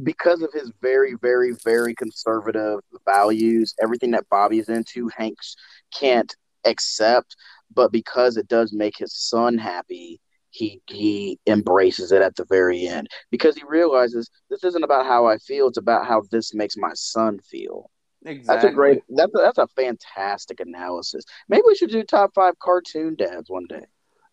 [0.03, 5.57] because of his very very very conservative values, everything that Bobby's into, Hank's
[5.99, 6.35] can't
[6.67, 7.37] accept,
[7.75, 10.21] but because it does make his son happy,
[10.51, 15.27] he he embraces it at the very end because he realizes this isn't about how
[15.27, 17.91] I feel; it's about how this makes my son feel.
[18.27, 18.57] Exactly.
[18.57, 19.03] That's a great.
[19.09, 21.25] That's a, that's a fantastic analysis.
[21.49, 23.85] Maybe we should do top five cartoon dads one day.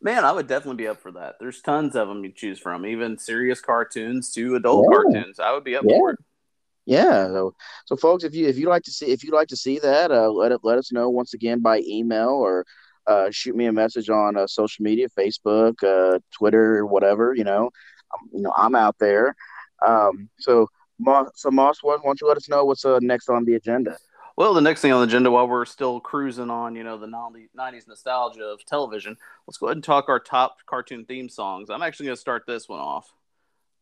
[0.02, 1.36] Man, I would definitely be up for that.
[1.40, 4.96] There's tons of them you choose from, even serious cartoons to adult yeah.
[4.96, 5.40] cartoons.
[5.40, 5.98] I would be up yeah.
[5.98, 6.20] for it.
[6.86, 7.28] Yeah.
[7.28, 9.80] So, so folks, if you if you like to see if you'd like to see
[9.80, 12.66] that, uh, let it let us know once again by email or
[13.06, 17.34] uh, shoot me a message on uh, social media, Facebook, uh, Twitter, whatever.
[17.36, 17.66] You know,
[18.14, 19.36] um, you know, I'm out there.
[19.86, 20.68] Um, so
[21.00, 23.98] Moss, so Moss, why don't you let us know what's uh, next on the agenda?
[24.36, 27.08] Well, the next thing on the agenda, while we're still cruising on, you know, the
[27.08, 29.16] '90s nostalgia of television,
[29.48, 31.70] let's go ahead and talk our top cartoon theme songs.
[31.70, 33.12] I'm actually going to start this one off.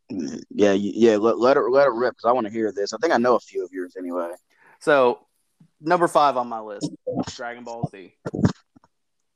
[0.10, 1.16] Yeah, yeah.
[1.16, 2.92] Let, let it let it rip because I want to hear this.
[2.92, 4.32] I think I know a few of yours anyway.
[4.80, 5.20] So,
[5.80, 6.90] number five on my list,
[7.36, 8.14] Dragon Ball Z,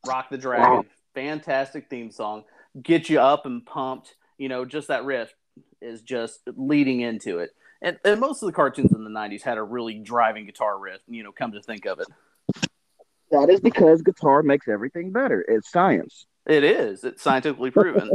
[0.05, 0.83] Rock the Dragon,
[1.13, 2.43] fantastic theme song,
[2.81, 4.15] get you up and pumped.
[4.37, 5.33] You know, just that riff
[5.81, 9.57] is just leading into it And, and most of the cartoons in the '90s had
[9.57, 11.01] a really driving guitar riff.
[11.07, 12.07] You know, come to think of it,
[13.31, 15.43] that is because guitar makes everything better.
[15.47, 16.25] It's science.
[16.45, 17.03] It is.
[17.03, 18.11] It's scientifically proven.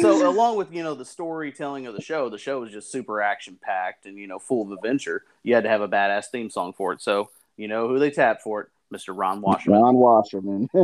[0.00, 3.20] so along with you know the storytelling of the show, the show was just super
[3.20, 5.24] action packed and you know full of adventure.
[5.42, 7.02] You had to have a badass theme song for it.
[7.02, 9.16] So you know who they tapped for it, Mr.
[9.16, 9.80] Ron Wasserman.
[9.80, 10.68] Ron Wasserman.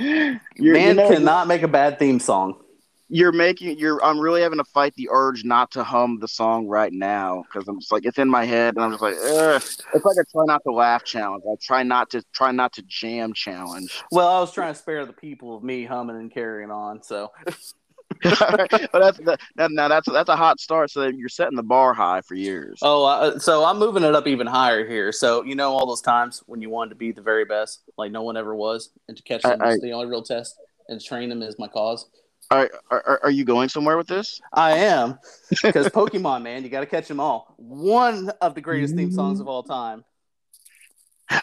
[0.00, 2.60] Man you know, cannot make a bad theme song
[3.08, 6.66] you're making you're I'm really having to fight the urge not to hum the song
[6.66, 9.62] right now because I'm just like it's in my head and I'm just like Ugh.
[9.94, 11.42] it's like a try not to laugh challenge.
[11.50, 14.02] I try not to try not to jam challenge.
[14.12, 17.32] Well, I was trying to spare the people of me humming and carrying on, so.
[18.22, 19.18] but that's
[19.54, 20.90] that, now that's that's a hot start.
[20.90, 22.78] So you're setting the bar high for years.
[22.82, 25.12] Oh, uh, so I'm moving it up even higher here.
[25.12, 28.10] So you know all those times when you wanted to be the very best, like
[28.10, 30.56] no one ever was, and to catch them I, is the only real test,
[30.88, 32.06] and train them is my cause.
[32.50, 34.40] Are, are, are you going somewhere with this?
[34.52, 35.18] I am,
[35.62, 37.54] because Pokemon, man, you got to catch them all.
[37.58, 40.04] One of the greatest theme songs of all time.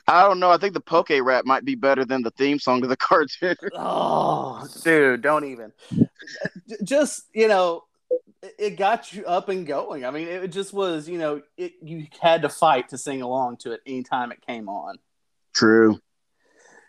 [0.08, 0.50] I don't know.
[0.50, 3.56] I think the Poke Rap might be better than the theme song to the cartoon.
[3.76, 5.72] oh, dude, don't even.
[6.84, 7.84] Just you know,
[8.58, 10.04] it got you up and going.
[10.04, 13.58] I mean, it just was you know, it you had to fight to sing along
[13.58, 14.98] to it anytime it came on.
[15.54, 16.00] True.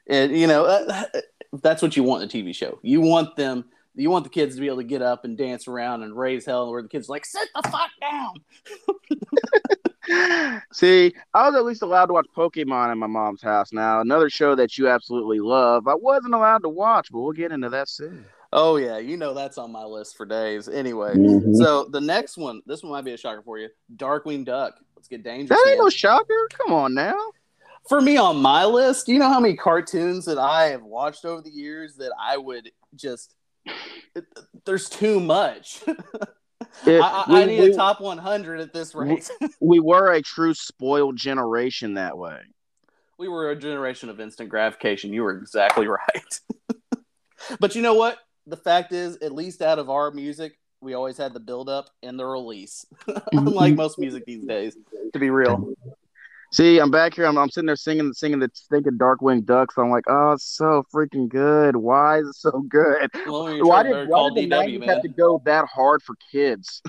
[0.08, 1.04] And you know, uh,
[1.52, 2.78] that's what you want in a TV show.
[2.82, 5.66] You want them you want the kids to be able to get up and dance
[5.66, 8.34] around and raise hell where the kids like sit the fuck down.
[10.72, 13.72] See i was at least allowed to watch pokemon in my mom's house.
[13.72, 17.50] Now another show that you absolutely love i wasn't allowed to watch but we'll get
[17.50, 18.24] into that soon.
[18.52, 20.68] Oh yeah you know that's on my list for days.
[20.68, 21.54] Anyway mm-hmm.
[21.54, 24.74] so the next one this one might be a shocker for you darkwing duck.
[24.94, 25.86] Let's get dangerous that ain't man.
[25.86, 26.48] no shocker.
[26.52, 27.16] Come on now.
[27.88, 31.42] For me on my list you know how many cartoons that i have watched over
[31.42, 33.36] the years that i would just
[34.64, 35.82] there's too much.
[36.86, 39.30] It, I, we, I, need we, a top 100 at this rate.
[39.60, 42.38] we were a true spoiled generation that way.
[43.18, 45.12] We were a generation of instant gratification.
[45.12, 46.40] You were exactly right.
[47.60, 48.18] but you know what?
[48.46, 51.90] The fact is, at least out of our music, we always had the build up
[52.02, 52.84] and the release.
[53.32, 53.76] Unlike mm-hmm.
[53.76, 54.76] most music these days,
[55.12, 55.74] to be real.
[56.52, 57.26] See, I'm back here.
[57.26, 59.72] I'm, I'm sitting there singing, singing the stinking Darkwing Duck.
[59.72, 61.76] So I'm like, oh, it's so freaking good.
[61.76, 63.10] Why is it so good?
[63.26, 66.82] Well, why did, why did the DW, have to go that hard for kids?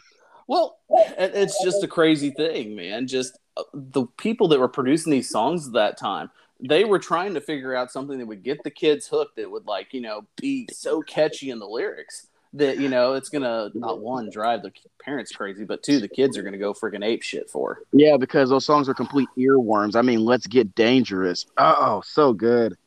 [0.47, 3.07] Well, it's just a crazy thing, man.
[3.07, 7.33] Just uh, the people that were producing these songs at that time, they were trying
[7.33, 9.35] to figure out something that would get the kids hooked.
[9.35, 13.29] That would like, you know, be so catchy in the lyrics that you know it's
[13.29, 17.05] gonna not one drive the parents crazy, but two the kids are gonna go freaking
[17.05, 17.81] ape shit for.
[17.91, 19.95] Yeah, because those songs are complete earworms.
[19.95, 21.45] I mean, let's get dangerous.
[21.57, 22.77] Oh, so good.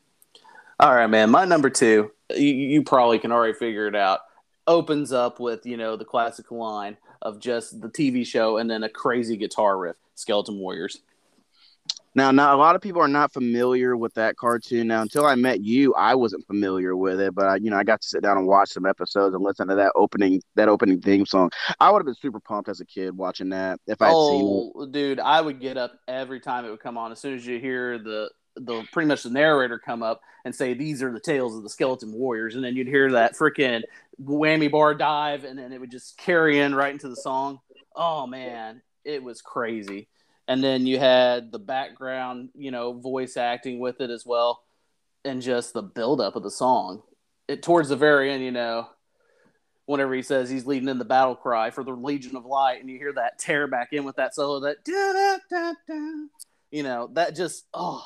[0.79, 1.29] All right, man.
[1.29, 4.21] My number two, you, you probably can already figure it out.
[4.67, 8.83] Opens up with you know the classic line of just the TV show and then
[8.83, 9.95] a crazy guitar riff.
[10.15, 11.01] Skeleton Warriors.
[12.13, 14.87] Now, now a lot of people are not familiar with that cartoon.
[14.87, 17.33] Now, until I met you, I wasn't familiar with it.
[17.33, 19.67] But I, you know, I got to sit down and watch some episodes and listen
[19.69, 21.51] to that opening that opening theme song.
[21.79, 24.91] I would have been super pumped as a kid watching that if I'd oh, seen
[24.91, 27.11] dude, I would get up every time it would come on.
[27.11, 30.73] As soon as you hear the the pretty much the narrator come up and say
[30.73, 33.81] these are the tales of the skeleton warriors and then you'd hear that freaking
[34.21, 37.59] whammy bar dive and then it would just carry in right into the song
[37.95, 40.09] oh man it was crazy
[40.51, 44.61] and then you had the background, you know, voice acting with it as well,
[45.23, 47.03] and just the buildup of the song.
[47.47, 48.89] It towards the very end, you know,
[49.85, 52.89] whenever he says he's leading in the battle cry for the Legion of Light, and
[52.89, 56.27] you hear that tear back in with that solo, that da da da da,
[56.69, 58.05] you know, that just oh,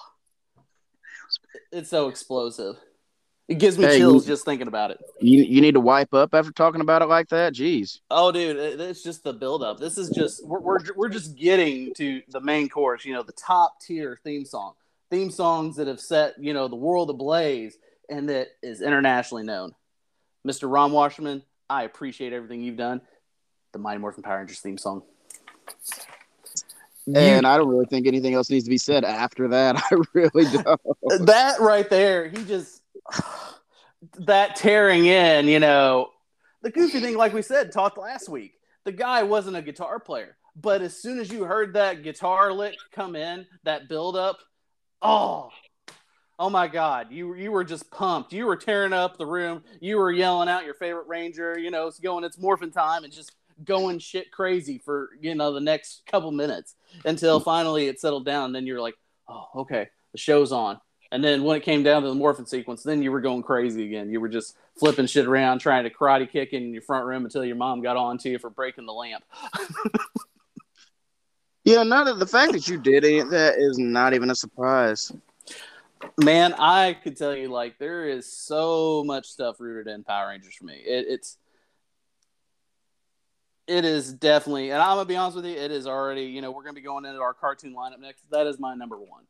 [1.71, 2.75] it's so explosive.
[3.47, 4.99] It gives me hey, chills you, just thinking about it.
[5.19, 7.53] You you need to wipe up after talking about it like that.
[7.53, 7.99] Jeez.
[8.09, 9.79] Oh, dude, it's just the buildup.
[9.79, 13.05] This is just we're, we're we're just getting to the main course.
[13.05, 14.73] You know, the top tier theme song,
[15.11, 17.77] theme songs that have set you know the world ablaze
[18.09, 19.73] and that is internationally known.
[20.47, 20.71] Mr.
[20.71, 23.01] Ron Wasserman, I appreciate everything you've done.
[23.73, 25.03] The Mighty Morphin Power Rangers theme song.
[27.13, 29.77] And I don't really think anything else needs to be said after that.
[29.91, 30.81] I really don't.
[31.25, 32.74] That right there, he just
[34.19, 36.09] that tearing in, you know,
[36.61, 38.53] the goofy thing, like we said, talked last week.
[38.85, 42.75] The guy wasn't a guitar player, but as soon as you heard that guitar lick
[42.91, 44.37] come in, that build up,
[45.01, 45.49] oh,
[46.37, 48.33] oh my God, you you were just pumped.
[48.33, 49.63] You were tearing up the room.
[49.79, 51.57] You were yelling out your favorite Ranger.
[51.57, 53.31] You know, it's going, it's morphin time, and just
[53.63, 56.75] going shit crazy for you know the next couple minutes
[57.05, 58.51] until finally it settled down.
[58.51, 58.95] Then you're like,
[59.27, 60.79] oh, okay, the show's on.
[61.11, 63.85] And then when it came down to the morphin sequence, then you were going crazy
[63.85, 64.09] again.
[64.09, 67.45] You were just flipping shit around, trying to karate kick in your front room until
[67.45, 69.23] your mom got on to you for breaking the lamp.
[71.65, 75.11] Yeah, none of the fact that you did it, that is not even a surprise.
[76.23, 80.53] Man, I could tell you like there is so much stuff rooted in Power Rangers
[80.53, 80.75] for me.
[80.75, 81.37] It, it's
[83.65, 86.25] it is definitely, and I'm gonna be honest with you, it is already.
[86.25, 88.29] You know, we're gonna be going into our cartoon lineup next.
[88.29, 89.23] That is my number one.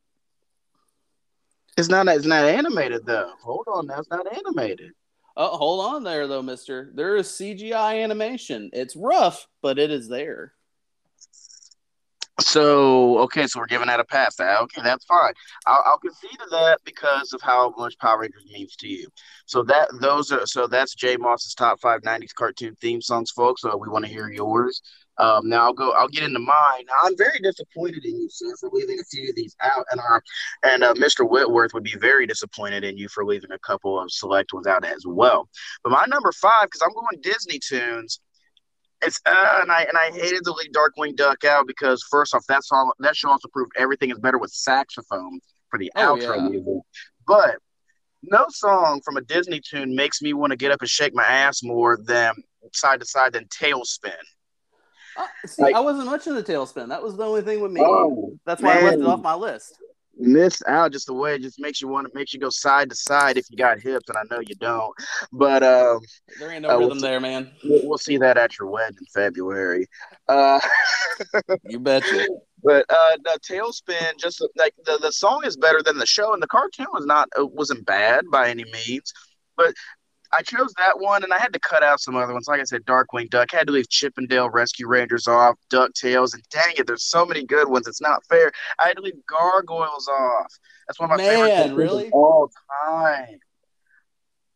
[1.78, 2.08] It's not.
[2.08, 3.34] It's not animated though.
[3.42, 4.92] Hold on, that's not animated.
[5.38, 6.92] Oh, hold on there though, Mister.
[6.94, 8.70] There is CGI animation.
[8.72, 10.54] It's rough, but it is there.
[12.40, 14.40] So okay, so we're giving that a pass.
[14.40, 15.34] Okay, that's fine.
[15.68, 19.08] I'll, I'll concede to that because of how much Power Rangers means to you.
[19.46, 23.62] So that those are so that's Jay Moss's top five '90s cartoon theme songs, folks.
[23.62, 24.82] So we want to hear yours.
[25.18, 25.92] Um, now I'll go.
[25.92, 26.86] I'll get into mine.
[26.88, 30.02] Now, I'm very disappointed in you, sir, for leaving a few of these out, and
[30.02, 30.20] uh,
[30.64, 31.30] and uh, Mr.
[31.30, 34.84] Whitworth would be very disappointed in you for leaving a couple of select ones out
[34.84, 35.50] as well.
[35.84, 38.20] But my number five, because I'm going Disney tunes.
[39.02, 42.46] It's uh, and I and I hated to leave Darkwing Duck out because first off,
[42.48, 45.40] that song that show also proved everything is better with saxophone
[45.70, 46.50] for the oh, outro yeah.
[46.50, 46.84] music.
[47.28, 47.58] But
[48.24, 51.24] no song from a Disney tune makes me want to get up and shake my
[51.24, 52.34] ass more than
[52.74, 54.14] side to side than TaleSpin.
[55.18, 56.90] Uh, see, like, I wasn't much in the TaleSpin.
[56.90, 57.82] That was the only thing with me.
[57.84, 58.84] Oh, That's why man.
[58.84, 59.80] I left it off my list
[60.18, 62.90] miss out just the way it just makes you want to makes you go side
[62.90, 64.94] to side if you got hips and I know you don't
[65.32, 66.00] but um
[66.40, 68.98] there ain't no uh, rhythm we'll there man we'll, we'll, see that at your wedding
[69.00, 69.88] in February
[70.28, 70.60] uh
[71.66, 72.28] you betcha
[72.64, 76.42] but uh the TaleSpin, just like the, the song is better than the show and
[76.42, 79.14] the cartoon was not uh, wasn't bad by any means
[79.58, 79.74] but
[80.36, 82.48] I chose that one, and I had to cut out some other ones.
[82.48, 83.54] Like I said, Darkwing Duck.
[83.54, 87.06] I had to leave Chip 'n Dale Rescue Rangers off, Ducktales, and dang it, there's
[87.06, 87.88] so many good ones.
[87.88, 88.52] It's not fair.
[88.80, 90.52] I had to leave Gargoyles off.
[90.88, 92.08] That's one of my Man, favorite really?
[92.08, 92.52] of all
[92.86, 93.40] time.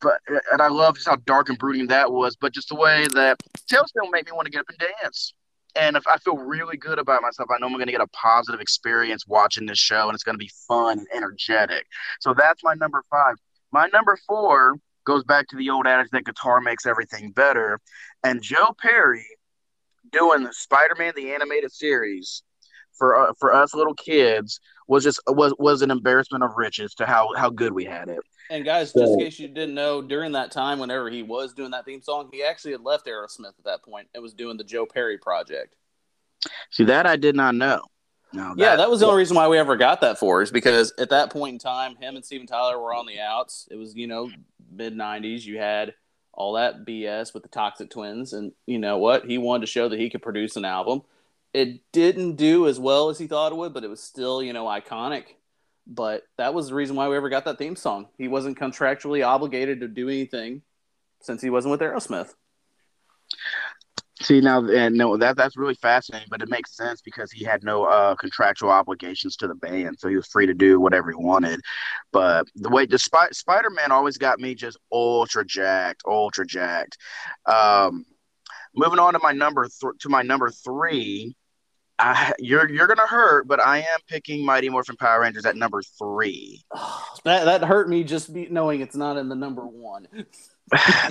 [0.01, 2.35] But uh, and I love just how dark and brooding that was.
[2.35, 3.37] But just the way that
[3.71, 5.33] TaleSpin made me want to get up and dance.
[5.75, 8.07] And if I feel really good about myself, I know I'm going to get a
[8.07, 11.85] positive experience watching this show, and it's going to be fun and energetic.
[12.19, 13.35] So that's my number five.
[13.71, 17.79] My number four goes back to the old adage that guitar makes everything better.
[18.23, 19.25] And Joe Perry
[20.11, 22.43] doing the Spider-Man the animated series
[22.97, 27.05] for uh, for us little kids was just was was an embarrassment of riches to
[27.05, 28.19] how how good we had it.
[28.51, 31.53] And guys, so, just in case you didn't know, during that time, whenever he was
[31.53, 34.57] doing that theme song, he actually had left Aerosmith at that point and was doing
[34.57, 35.75] the Joe Perry project.
[36.71, 37.81] See that I did not know.
[38.31, 40.51] No, that, yeah, that was the only reason why we ever got that for is
[40.51, 43.67] because at that point in time, him and Steven Tyler were on the outs.
[43.71, 44.29] It was you know
[44.71, 45.43] mid '90s.
[45.45, 45.93] You had
[46.33, 49.25] all that BS with the Toxic Twins, and you know what?
[49.25, 51.01] He wanted to show that he could produce an album.
[51.53, 54.53] It didn't do as well as he thought it would, but it was still you
[54.53, 55.25] know iconic.
[55.87, 58.07] But that was the reason why we ever got that theme song.
[58.17, 60.61] He wasn't contractually obligated to do anything
[61.21, 62.33] since he wasn't with Aerosmith.
[64.21, 67.63] See now, and no, that that's really fascinating, but it makes sense because he had
[67.63, 71.15] no uh, contractual obligations to the band, so he was free to do whatever he
[71.15, 71.61] wanted.
[72.11, 76.97] But the way, despite Spider Man, always got me just ultra jacked, ultra jacked.
[77.45, 78.03] Um,
[78.75, 81.33] moving on to my number th- to my number three,
[81.97, 85.81] I, you're you're gonna hurt, but I am picking Mighty Morphin Power Rangers at number
[85.97, 86.63] three.
[87.23, 90.07] that that hurt me just be, knowing it's not in the number one.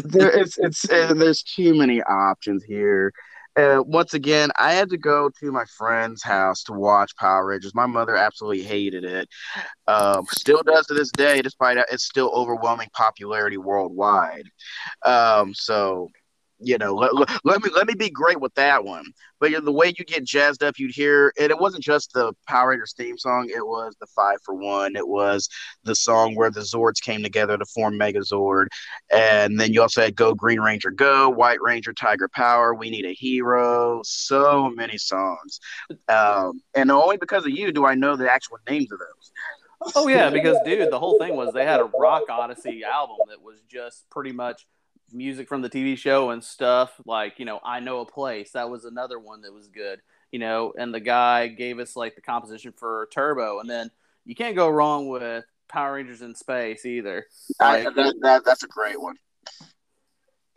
[0.04, 3.12] There, it's it's uh, there's too many options here.
[3.56, 7.74] Uh, once again, I had to go to my friend's house to watch Power Rangers.
[7.74, 9.28] My mother absolutely hated it.
[9.88, 14.44] Um, still does to this day, despite its still overwhelming popularity worldwide.
[15.04, 16.08] Um, so
[16.60, 17.12] you know, let,
[17.44, 19.04] let, me let me be great with that one.
[19.40, 22.70] But the way you get jazzed up, you'd hear, and it wasn't just the Power
[22.70, 23.48] Rangers theme song.
[23.48, 24.96] It was the Five for One.
[24.96, 25.48] It was
[25.84, 28.66] the song where the Zords came together to form Megazord,
[29.12, 33.06] and then you also had Go Green Ranger Go, White Ranger Tiger Power, We Need
[33.06, 34.02] a Hero.
[34.04, 35.60] So many songs,
[36.08, 39.32] um, and only because of you do I know the actual names of those.
[39.94, 43.40] Oh yeah, because dude, the whole thing was they had a Rock Odyssey album that
[43.40, 44.66] was just pretty much
[45.12, 46.92] music from the TV show and stuff.
[47.04, 48.52] Like, you know, I Know a Place.
[48.52, 50.00] That was another one that was good.
[50.32, 53.60] You know, and the guy gave us like the composition for Turbo.
[53.60, 53.90] And then
[54.24, 57.26] you can't go wrong with Power Rangers in Space either.
[57.60, 59.16] Like, I, that, that, that's a great one.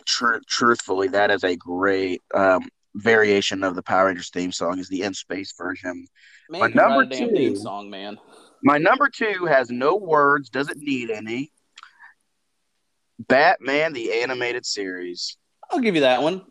[0.06, 4.80] Tr- truthfully, that is a great um, variation of the Power Rangers theme song.
[4.80, 6.08] Is the in space version?
[6.50, 8.18] Man, my number two theme song, man.
[8.64, 11.52] My number two has no words, doesn't need any.
[13.28, 15.38] Batman the animated series.
[15.70, 16.46] I'll give you that one.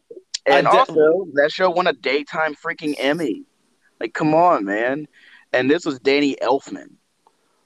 [0.46, 3.44] And I also, that show won a daytime freaking Emmy.
[4.00, 5.06] Like, come on, man.
[5.52, 6.92] And this was Danny Elfman.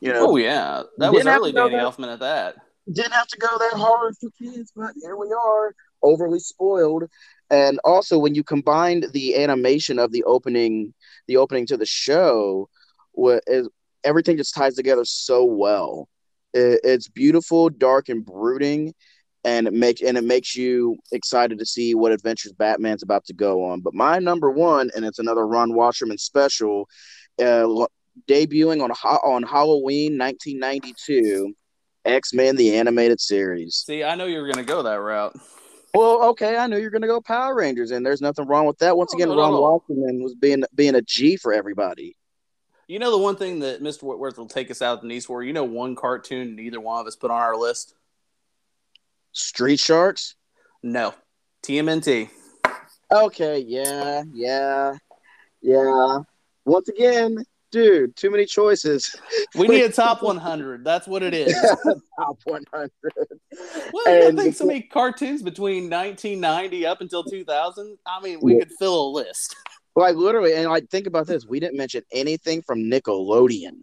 [0.00, 2.56] You know, oh yeah, that was early Danny that, Elfman at that.
[2.92, 7.04] Didn't have to go that hard for kids, but here we are, overly spoiled.
[7.48, 10.92] And also, when you combined the animation of the opening
[11.26, 12.68] the opening to the show
[13.46, 13.68] is
[14.02, 16.08] everything just ties together so well.
[16.54, 18.94] It, it's beautiful, dark, and brooding,
[19.44, 23.34] and it makes and it makes you excited to see what adventures Batman's about to
[23.34, 23.80] go on.
[23.80, 26.88] But my number one, and it's another Ron Wasserman special,
[27.38, 27.86] uh,
[28.28, 31.52] debuting on on Halloween 1992,
[32.04, 33.82] X Men the animated series.
[33.86, 35.36] See, I know you were going to go that route.
[35.94, 38.78] Well, okay, I knew you're going to go Power Rangers, and there's nothing wrong with
[38.78, 38.96] that.
[38.96, 39.60] Once again, no, Ron no.
[39.60, 42.16] Wasserman was being being a G for everybody.
[42.86, 44.02] You know the one thing that Mr.
[44.02, 45.42] Whitworth will take us out of the knees for.
[45.42, 47.94] You know one cartoon neither one of us put on our list.
[49.32, 50.36] Street Sharks.
[50.82, 51.14] No,
[51.62, 52.28] TMNT.
[53.10, 54.94] Okay, yeah, yeah,
[55.62, 56.18] yeah.
[56.64, 59.14] Once again, dude, too many choices.
[59.54, 60.84] We need a top 100.
[60.84, 61.52] That's what it is.
[62.18, 62.90] top 100.
[63.92, 67.98] Well, I think so many cartoons between 1990 up until 2000.
[68.06, 68.60] I mean, we yeah.
[68.60, 69.56] could fill a list.
[69.96, 73.82] Like literally, and like think about this: we didn't mention anything from Nickelodeon.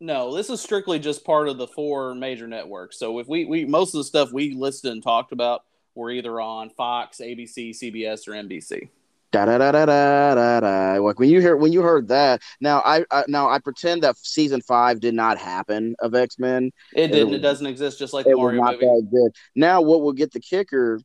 [0.00, 2.98] No, this is strictly just part of the four major networks.
[2.98, 5.62] So if we we most of the stuff we listed and talked about
[5.94, 8.88] were either on Fox, ABC, CBS, or NBC.
[9.32, 9.86] Da da da da
[10.34, 11.00] da da.
[11.00, 14.18] Like when you hear when you heard that, now I, I now I pretend that
[14.18, 16.70] season five did not happen of X Men.
[16.94, 17.32] It didn't.
[17.32, 17.98] It, it, doesn't exist.
[17.98, 19.32] Just like the Mario movie.
[19.56, 21.00] Now what will get the kicker,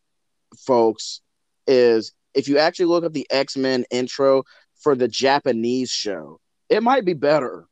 [0.58, 1.22] folks,
[1.68, 4.44] is if you actually look up the X Men intro
[4.82, 7.66] for the Japanese show, it might be better.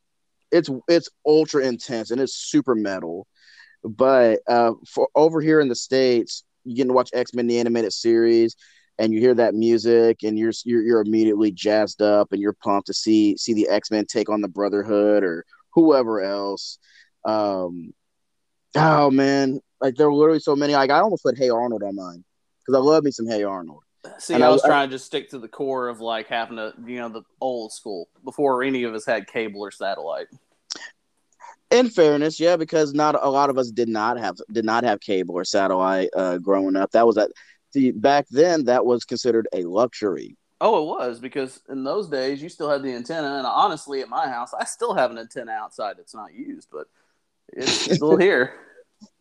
[0.52, 3.28] It's it's ultra intense and it's super metal.
[3.84, 7.60] But uh, for over here in the states, you get to watch X Men the
[7.60, 8.56] animated series
[8.98, 12.88] and you hear that music and you're, you're you're immediately jazzed up and you're pumped
[12.88, 16.80] to see see the X-Men take on the Brotherhood or whoever else.
[17.26, 17.94] Um
[18.76, 20.74] oh man, like there were literally so many.
[20.74, 22.24] Like I almost put Hey Arnold on mine
[22.60, 23.85] because I love me some Hey Arnold.
[24.20, 26.58] See, and I was I, trying to just stick to the core of like having
[26.58, 30.28] to, you know, the old school before any of us had cable or satellite.
[31.72, 35.00] In fairness, yeah, because not a lot of us did not have did not have
[35.00, 36.92] cable or satellite uh, growing up.
[36.92, 37.32] That was that
[37.74, 40.38] see, back then that was considered a luxury.
[40.62, 44.10] Oh, it was because in those days you still had the antenna, and honestly, at
[44.10, 46.88] my house, I still have an antenna outside that's not used, but
[47.50, 48.54] it's still here.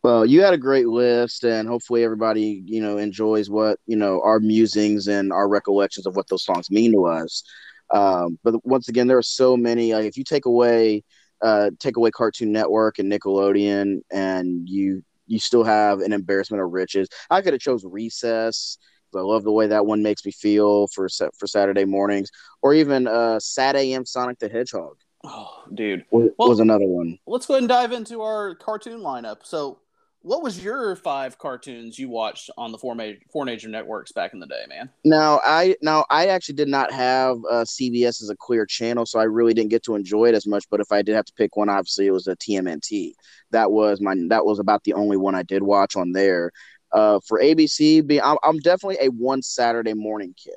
[0.02, 4.20] Well, you had a great list, and hopefully everybody, you know, enjoys what you know
[4.22, 7.42] our musings and our recollections of what those songs mean to us.
[7.90, 9.94] Um, but once again, there are so many.
[9.94, 11.04] Like, if you take away,
[11.42, 16.70] uh, take away Cartoon Network and Nickelodeon, and you you still have an embarrassment of
[16.70, 17.08] riches.
[17.30, 18.78] I could have chose Recess.
[19.16, 21.08] I love the way that one makes me feel for
[21.38, 22.30] for Saturday mornings,
[22.62, 24.96] or even uh, Sat AM Sonic the Hedgehog.
[25.24, 27.18] Oh, dude, was, well, was another one.
[27.26, 29.38] Let's go ahead and dive into our cartoon lineup.
[29.42, 29.80] So,
[30.20, 34.32] what was your five cartoons you watched on the four major four major networks back
[34.32, 34.88] in the day, man?
[35.04, 39.18] Now I now I actually did not have uh, CBS as a clear channel, so
[39.18, 40.64] I really didn't get to enjoy it as much.
[40.70, 43.12] But if I did have to pick one, obviously it was a TMNT.
[43.50, 46.52] That was my that was about the only one I did watch on there.
[46.90, 50.54] Uh, for ABC, be I'm, I'm definitely a one Saturday morning kid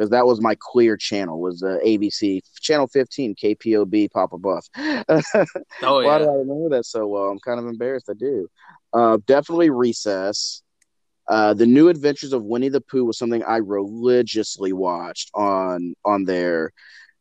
[0.00, 4.66] because that was my clear channel was uh, ABC channel 15 KPOB Papa Buff.
[4.78, 6.06] oh yeah.
[6.06, 7.24] Why do I remember that so well?
[7.24, 8.08] I'm kind of embarrassed.
[8.08, 8.48] I do.
[8.94, 10.62] Uh, definitely Recess.
[11.28, 16.24] Uh, the New Adventures of Winnie the Pooh was something I religiously watched on on
[16.24, 16.72] there.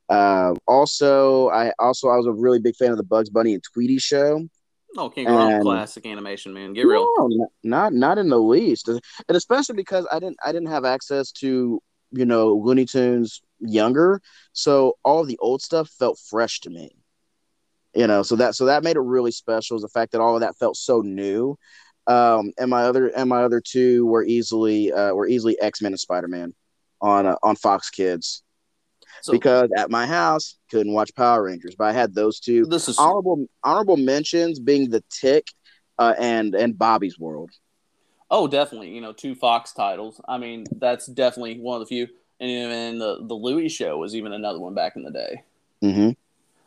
[0.07, 3.63] Uh, also, I also I was a really big fan of the Bugs Bunny and
[3.73, 4.47] Tweety show.
[4.97, 6.71] Oh, King and, classic animation, man.
[6.71, 7.05] Get real.
[7.27, 11.33] No, not not in the least, and especially because I didn't I didn't have access
[11.33, 14.21] to you know Looney Tunes younger,
[14.53, 16.91] so all the old stuff felt fresh to me.
[17.93, 20.35] You know so that so that made it really special is the fact that all
[20.35, 21.57] of that felt so new.
[22.07, 25.99] Um and my other and my other two were easily uh were easily x-men and
[25.99, 26.53] spider-man
[27.01, 28.43] on uh, on fox kids.
[29.21, 32.65] So, because at my house couldn't watch power rangers but i had those two.
[32.65, 35.47] This is honorable honorable mentions being the tick
[35.97, 37.51] uh, and and bobby's world
[38.31, 42.07] oh definitely you know two fox titles i mean that's definitely one of the few
[42.39, 45.43] and even the the louie show was even another one back in the day
[45.83, 46.11] mm-hmm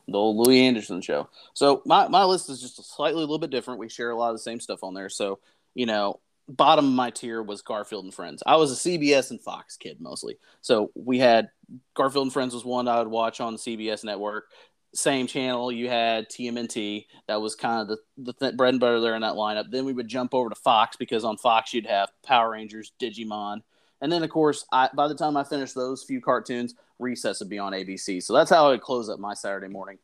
[0.08, 1.28] the old Louie Anderson show.
[1.54, 3.80] So my, my list is just slightly a little bit different.
[3.80, 5.08] We share a lot of the same stuff on there.
[5.08, 5.38] So,
[5.74, 8.42] you know, bottom of my tier was Garfield and Friends.
[8.46, 10.38] I was a CBS and Fox kid mostly.
[10.60, 11.50] So we had
[11.94, 14.48] Garfield and Friends was one I would watch on the CBS network.
[14.94, 17.06] Same channel, you had TMNT.
[17.26, 19.70] That was kind of the, the th- bread and butter there in that lineup.
[19.70, 23.62] Then we would jump over to Fox because on Fox you'd have Power Rangers, Digimon,
[24.02, 27.48] and then, of course, I, by the time I finished those few cartoons, Recess would
[27.48, 28.20] be on ABC.
[28.20, 29.98] So that's how I would close up my Saturday morning.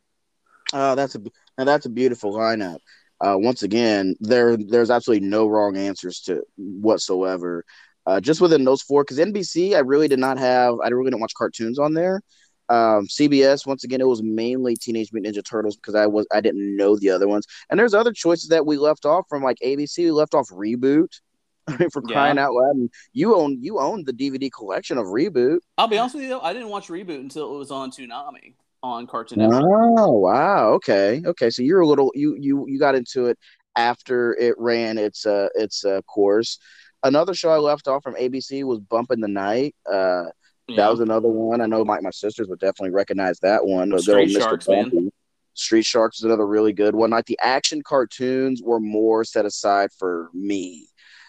[0.71, 1.19] Oh, that's a
[1.57, 2.79] now that's a beautiful lineup.
[3.19, 7.65] Uh, once again, there there's absolutely no wrong answers to whatsoever.
[8.05, 11.21] Uh, just within those four, because NBC, I really did not have, I really didn't
[11.21, 12.21] watch cartoons on there.
[12.69, 16.41] Um, CBS once again, it was mainly Teenage Mutant Ninja Turtles because I was I
[16.41, 17.45] didn't know the other ones.
[17.69, 19.97] And there's other choices that we left off from like ABC.
[19.97, 21.19] We left off Reboot.
[21.67, 22.47] I mean, for crying yeah.
[22.47, 25.59] out loud, and you own you own the DVD collection of Reboot.
[25.77, 28.53] I'll be honest with you, though, I didn't watch Reboot until it was on Toonami
[28.81, 29.63] on Cartoon Network.
[29.63, 31.49] Oh wow, okay, okay.
[31.49, 33.37] So you're a little you you you got into it
[33.75, 36.59] after it ran its uh its uh, course.
[37.03, 39.75] Another show I left off from ABC was Bump in the Night.
[39.89, 40.25] Uh,
[40.69, 40.77] yeah.
[40.77, 41.61] That was another one.
[41.61, 43.97] I know my, my sisters would definitely recognize that one.
[43.99, 45.11] Street Sharks, man.
[45.53, 47.09] Street Sharks is another really good one.
[47.09, 50.87] Like the action cartoons were more set aside for me.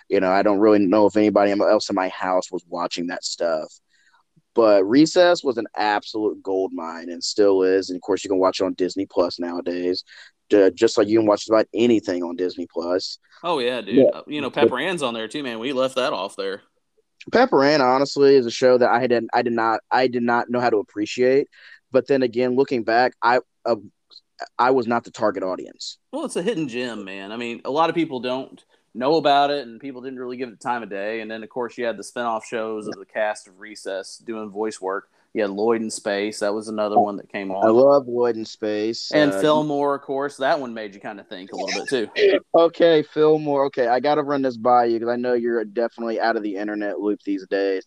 [0.08, 3.24] You know, I don't really know if anybody else in my house was watching that
[3.24, 3.72] stuff.
[4.54, 7.90] But Recess was an absolute gold mine and still is.
[7.90, 10.04] And of course, you can watch it on Disney Plus nowadays,
[10.52, 13.18] uh, just like you can watch about anything on Disney Plus.
[13.42, 13.96] Oh yeah, dude.
[13.96, 14.20] Yeah.
[14.26, 15.60] You know, Pepper Ann's on there too, man.
[15.60, 16.62] We left that off there.
[17.32, 20.50] Pepper Ann, honestly, is a show that I didn't, I did not, I did not
[20.50, 21.48] know how to appreciate.
[21.92, 23.76] But then again, looking back, I, uh,
[24.58, 25.98] I was not the target audience.
[26.12, 27.32] Well, it's a hidden gem, man.
[27.32, 28.64] I mean, a lot of people don't
[28.94, 31.20] know about it, and people didn't really give it the time of day.
[31.20, 34.50] And then, of course, you had the spinoff shows of the cast of Recess doing
[34.50, 35.08] voice work.
[35.32, 36.40] You had Lloyd in Space.
[36.40, 37.64] That was another one that came on.
[37.64, 39.12] I love Lloyd in Space.
[39.12, 40.36] And uh, Fillmore, of course.
[40.38, 42.40] That one made you kind of think a little bit too.
[42.54, 43.66] okay, Fillmore.
[43.66, 46.42] Okay, I got to run this by you because I know you're definitely out of
[46.42, 47.84] the internet loop these days.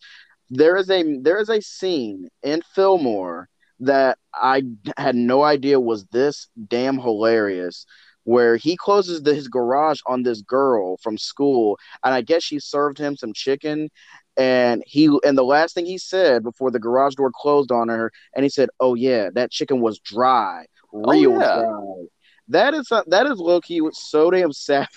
[0.48, 3.48] There is a there is a scene in Fillmore
[3.80, 4.62] that I
[4.96, 7.84] had no idea was this damn hilarious
[8.24, 12.58] where he closes the, his garage on this girl from school and i guess she
[12.58, 13.90] served him some chicken
[14.36, 18.10] and he and the last thing he said before the garage door closed on her
[18.34, 21.56] and he said oh yeah that chicken was dry oh, real oh, yeah.
[21.56, 22.06] dry.
[22.48, 24.88] That is uh, that is low-key was so damn savage.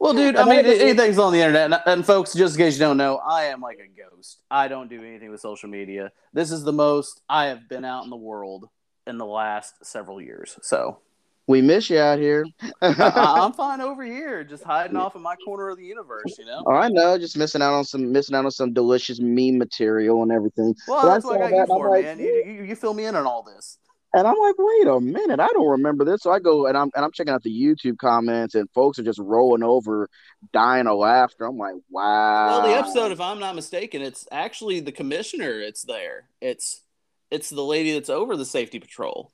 [0.00, 1.64] Well dude i mean anything's on the internet.
[1.72, 4.40] And, and folks just in case you don't know i am like a ghost.
[4.50, 6.10] I don't do anything with social media.
[6.32, 8.68] This is the most i have been out in the world
[9.06, 10.98] in the last several years so
[11.46, 12.44] we miss you out here.
[12.82, 16.36] I, am fine over here, just hiding off in my corner of the universe.
[16.38, 16.62] You know.
[16.66, 20.22] Oh, I know, just missing out on some missing out on some delicious meme material
[20.22, 20.74] and everything.
[20.88, 22.18] Well, but that's I what I got that, you for, like, man.
[22.18, 23.78] You, you, you fill me in on all this.
[24.16, 26.22] And I'm like, wait a minute, I don't remember this.
[26.22, 29.02] So I go and I'm and I'm checking out the YouTube comments, and folks are
[29.02, 30.08] just rolling over,
[30.52, 31.46] dying of laughter.
[31.46, 32.46] I'm like, wow.
[32.46, 35.60] Well, the episode, if I'm not mistaken, it's actually the commissioner.
[35.60, 36.28] It's there.
[36.40, 36.82] It's
[37.32, 39.32] it's the lady that's over the safety patrol,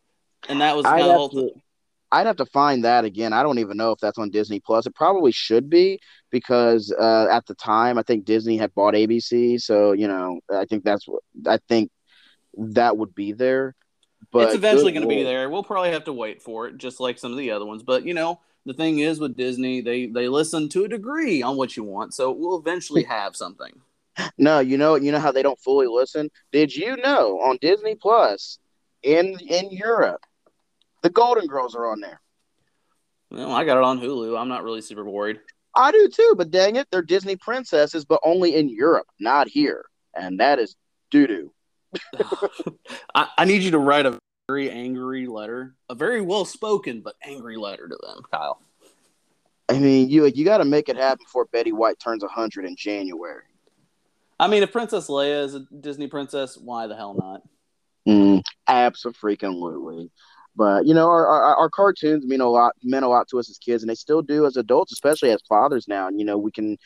[0.49, 1.29] and that was the whole.
[1.29, 1.51] To,
[2.13, 3.33] I'd have to find that again.
[3.33, 4.87] I don't even know if that's on Disney Plus.
[4.87, 6.01] It probably should be
[6.31, 10.65] because uh, at the time I think Disney had bought ABC, so you know I
[10.65, 11.91] think that's what I think
[12.57, 13.75] that would be there.
[14.33, 15.49] But it's eventually going to be there.
[15.49, 17.83] We'll probably have to wait for it, just like some of the other ones.
[17.83, 21.57] But you know, the thing is with Disney, they they listen to a degree on
[21.57, 23.73] what you want, so we'll eventually have something.
[24.37, 26.31] No, you know, you know how they don't fully listen.
[26.53, 28.59] Did you know on Disney Plus
[29.03, 30.25] in in Europe
[31.03, 32.21] the Golden Girls are on there.
[33.31, 34.39] Well, I got it on Hulu.
[34.39, 35.41] I'm not really super worried.
[35.75, 39.85] I do too, but dang it, they're Disney princesses, but only in Europe, not here.
[40.15, 40.75] And that is
[41.11, 41.53] doo doo.
[43.15, 47.15] I, I need you to write a very angry letter, a very well spoken but
[47.25, 48.61] angry letter to them, Kyle.
[49.69, 52.75] I mean, you you got to make it happen before Betty White turns 100 in
[52.75, 53.45] January.
[54.41, 57.43] I mean, if Princess Leia is a Disney princess, why the hell not?
[58.09, 60.11] Mm, absolutely.
[60.57, 63.49] But you know, our, our, our cartoons mean a lot meant a lot to us
[63.51, 66.09] as kids, and they still do as adults, especially as fathers now.
[66.09, 66.77] And you know, we can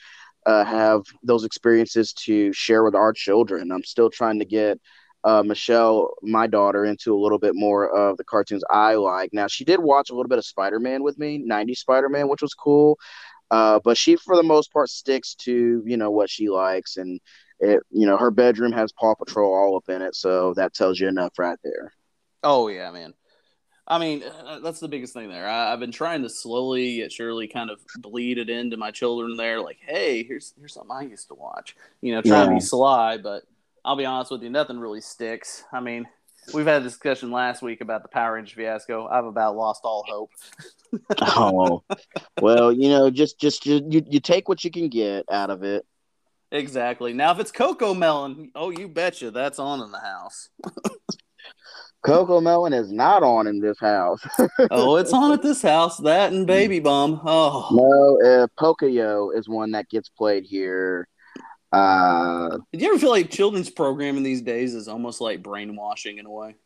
[0.47, 3.73] uh, have those experiences to share with our children.
[3.73, 4.79] I'm still trying to get
[5.25, 9.31] uh, Michelle, my daughter, into a little bit more of the cartoons I like.
[9.33, 12.29] Now, she did watch a little bit of Spider Man with me, 90s Spider Man,
[12.29, 12.99] which was cool.
[13.51, 17.21] Uh, but she, for the most part, sticks to you know what she likes, and
[17.61, 20.99] it you know her bedroom has Paw Patrol all up in it, so that tells
[20.99, 21.93] you enough right there.
[22.43, 23.15] Oh yeah, man.
[23.87, 25.47] I mean, uh, that's the biggest thing there.
[25.47, 29.37] I, have been trying to slowly yet surely kind of bleed it into my children
[29.37, 29.61] there.
[29.61, 31.76] Like, hey, here's here's something I used to watch.
[32.01, 32.49] You know, trying yeah.
[32.49, 33.43] to be sly, but
[33.85, 35.64] I'll be honest with you, nothing really sticks.
[35.70, 36.07] I mean,
[36.55, 39.07] we've had a discussion last week about the Power Rangers fiasco.
[39.07, 40.30] I've about lost all hope.
[41.20, 41.85] oh,
[42.41, 45.85] well, you know, just just you, you take what you can get out of it.
[46.51, 47.12] Exactly.
[47.12, 50.49] Now, if it's Cocomelon, oh, you betcha, that's on in the house.
[52.05, 54.21] Cocomelon is not on in this house.
[54.71, 55.97] oh, it's on at this house.
[55.99, 57.21] That and Baby Bum.
[57.25, 61.09] Oh no, uh, Pocoyo is one that gets played here.
[61.73, 66.27] Uh, Do you ever feel like children's programming these days is almost like brainwashing in
[66.27, 66.57] a way?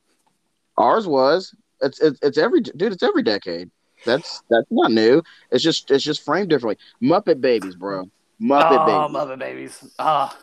[0.76, 1.54] Ours was.
[1.80, 2.92] It's it's, it's every dude.
[2.92, 3.70] It's every decade.
[4.04, 5.22] That's that's not new.
[5.50, 6.84] It's just it's just framed differently.
[7.02, 8.10] Muppet Babies, bro.
[8.40, 9.16] Muppet oh, Babies.
[9.16, 9.94] Muppet Babies.
[9.98, 10.36] Ah.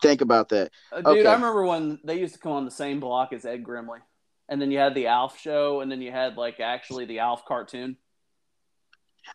[0.00, 1.06] Think about that, uh, dude.
[1.06, 1.26] Okay.
[1.26, 4.00] I remember when they used to come on the same block as Ed Grimley,
[4.48, 7.44] and then you had the Alf show, and then you had like actually the Alf
[7.44, 7.96] cartoon.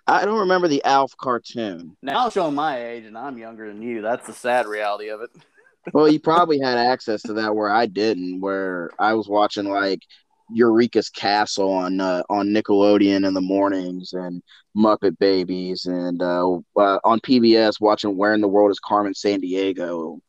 [0.05, 1.95] I don't remember the Alf cartoon.
[2.01, 4.01] Now I'm showing my age, and I'm younger than you.
[4.01, 5.29] That's the sad reality of it.
[5.93, 10.01] well, you probably had access to that where I didn't, where I was watching like
[10.49, 14.41] Eureka's Castle on uh, on Nickelodeon in the mornings and
[14.75, 20.19] Muppet Babies and uh, uh, on PBS watching Where in the World is Carmen Sandiego.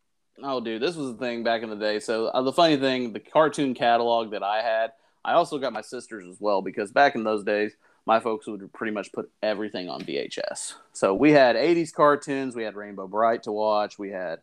[0.42, 1.98] Oh, dude, this was the thing back in the day.
[2.00, 4.92] So uh, the funny thing, the cartoon catalog that I had,
[5.24, 7.72] I also got my sisters as well because back in those days,
[8.06, 10.74] my folks would pretty much put everything on VHS.
[10.92, 14.38] So we had 80s cartoons, we had Rainbow Brite to watch, we had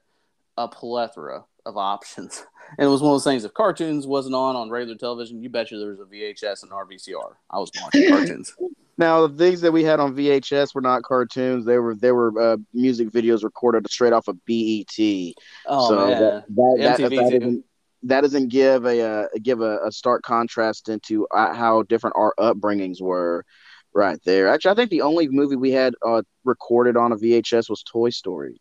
[0.58, 2.46] a plethora of options.
[2.78, 3.44] And it was one of those things.
[3.44, 6.72] If cartoons wasn't on on regular television, you bet you there was a VHS and
[6.72, 7.36] RVCR.
[7.50, 8.56] I was watching cartoons.
[8.98, 11.66] Now the things that we had on VHS were not cartoons.
[11.66, 15.34] They were they were uh, music videos recorded straight off of BET.
[15.68, 17.66] Oh so man, that, that, that, that, doesn't,
[18.04, 22.34] that doesn't give a uh, give a, a, stark contrast into uh, how different our
[22.40, 23.46] upbringings were.
[23.94, 24.50] Right there.
[24.50, 28.10] Actually, I think the only movie we had uh, recorded on a VHS was Toy
[28.10, 28.60] Story.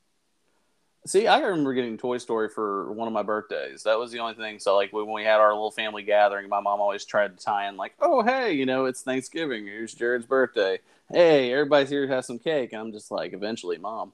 [1.07, 3.83] See, I remember getting Toy Story for one of my birthdays.
[3.83, 4.59] That was the only thing.
[4.59, 7.69] So, like, when we had our little family gathering, my mom always tried to tie
[7.69, 9.67] in, like, oh, hey, you know, it's Thanksgiving.
[9.67, 10.79] Here's Jared's birthday.
[11.13, 12.73] Hey, everybody's here to have some cake.
[12.73, 14.13] And I'm just like, eventually, mom,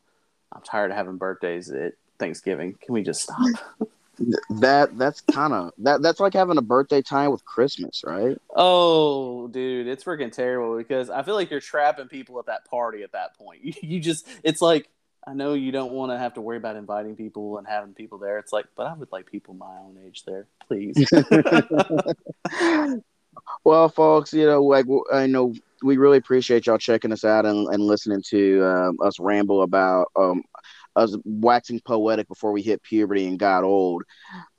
[0.53, 2.77] I'm tired of having birthdays at Thanksgiving.
[2.83, 3.39] Can we just stop?
[4.51, 8.37] that that's kind of that that's like having a birthday tie with Christmas, right?
[8.55, 13.03] Oh, dude, it's freaking terrible because I feel like you're trapping people at that party
[13.03, 13.61] at that point.
[13.65, 14.89] You, you just it's like
[15.27, 18.19] I know you don't want to have to worry about inviting people and having people
[18.19, 18.39] there.
[18.39, 20.97] It's like, but I would like people my own age there, please.
[23.65, 27.67] well, folks, you know, like I know we really appreciate y'all checking us out and,
[27.69, 30.43] and listening to um, us ramble about um,
[31.01, 34.03] us waxing poetic before we hit puberty and got old.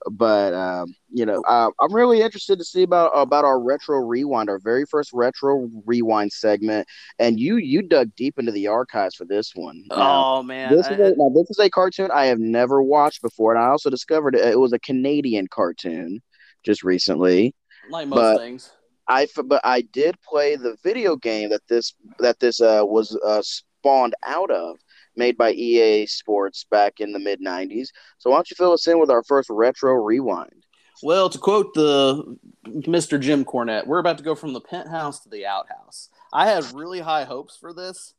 [0.09, 4.49] But um, you know, uh, I'm really interested to see about about our retro rewind,
[4.49, 6.87] our very first retro rewind segment.
[7.19, 9.83] And you you dug deep into the archives for this one.
[9.91, 13.53] Oh man, this is a, now, this is a cartoon I have never watched before,
[13.53, 16.21] and I also discovered it, it was a Canadian cartoon
[16.63, 17.53] just recently.
[17.89, 18.71] Like most but, things.
[19.07, 23.41] I but I did play the video game that this that this uh, was uh,
[23.43, 24.77] spawned out of,
[25.15, 27.89] made by EA Sports back in the mid 90s.
[28.17, 30.65] So why don't you fill us in with our first retro rewind?
[31.03, 32.37] Well, to quote the
[32.67, 33.19] Mr.
[33.19, 36.09] Jim Cornette, we're about to go from the penthouse to the outhouse.
[36.31, 38.13] I had really high hopes for this,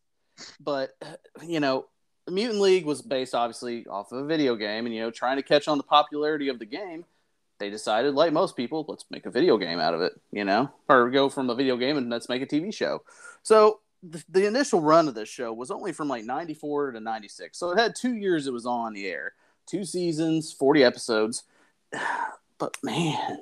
[0.61, 0.91] but
[1.47, 1.87] you know,
[2.29, 5.43] Mutant League was based obviously off of a video game, and you know, trying to
[5.43, 7.05] catch on the popularity of the game,
[7.59, 10.69] they decided, like most people, let's make a video game out of it, you know,
[10.89, 13.03] or go from a video game and let's make a TV show.
[13.45, 17.57] So the, the initial run of this show was only from like 94 to 96.
[17.57, 19.35] So it had two years it was on the air,
[19.67, 21.45] two seasons, 40 episodes.
[22.59, 23.41] But man,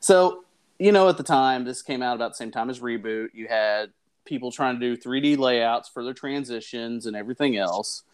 [0.00, 0.44] so,
[0.78, 3.28] you know, at the time, this came out about the same time as Reboot.
[3.34, 3.90] You had
[4.24, 8.04] people trying to do 3D layouts for their transitions and everything else.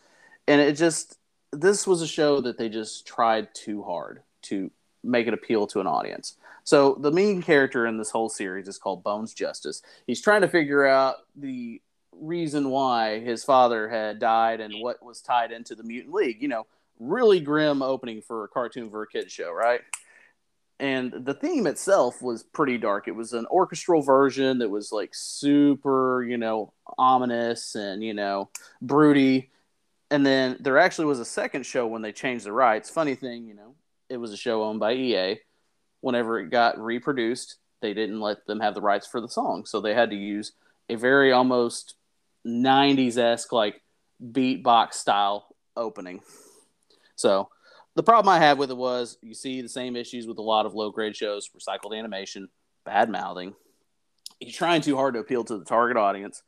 [0.49, 1.19] And it just,
[1.53, 4.71] this was a show that they just tried too hard to
[5.03, 6.37] make it appeal to an audience.
[6.65, 9.83] So the main character in this whole series is called Bones Justice.
[10.07, 11.81] He's trying to figure out the
[12.13, 16.41] reason why his father had died and what was tied into the Mutant League.
[16.41, 16.67] You know,
[16.99, 19.83] really grim opening for a cartoon for a kids show, right?
[20.81, 23.09] And the theme itself was pretty dark.
[23.09, 28.51] It was an orchestral version that was like super, you know, ominous and, you know,
[28.83, 29.51] broody.
[30.11, 32.91] And then there actually was a second show when they changed the rights.
[32.91, 33.75] Funny thing, you know,
[34.09, 35.39] it was a show owned by EA
[36.05, 39.65] whenever it got reproduced, they didn't let them have the rights for the song.
[39.65, 40.53] So they had to use
[40.91, 41.95] a very almost
[42.47, 43.81] 90s esque, like
[44.23, 46.21] beatbox style opening.
[47.17, 47.49] So
[47.95, 50.67] the problem I had with it was you see the same issues with a lot
[50.67, 52.51] of low grade shows recycled animation,
[52.85, 53.55] bad mouthing.
[54.41, 56.43] You're trying too hard to appeal to the target audience.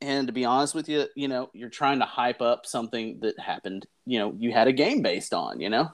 [0.00, 3.36] And to be honest with you, you know, you're trying to hype up something that
[3.40, 5.90] happened, you know, you had a game based on, you know?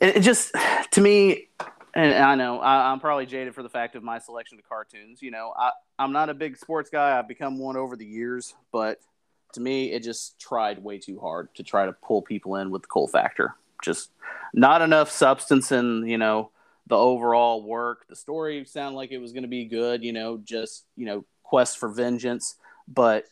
[0.00, 0.54] It just
[0.92, 1.48] to me
[1.94, 5.22] and I know I, am probably jaded for the fact of my selection of cartoons.
[5.22, 7.18] You know, I, I'm not a big sports guy.
[7.18, 9.00] I've become one over the years, but
[9.54, 12.82] to me, it just tried way too hard to try to pull people in with
[12.82, 13.56] the cool factor.
[13.82, 14.10] Just
[14.54, 16.50] not enough substance in, you know,
[16.86, 18.06] the overall work.
[18.08, 21.24] The story sounded like it was going to be good, you know, just, you know,
[21.42, 22.56] quest for vengeance.
[22.86, 23.24] But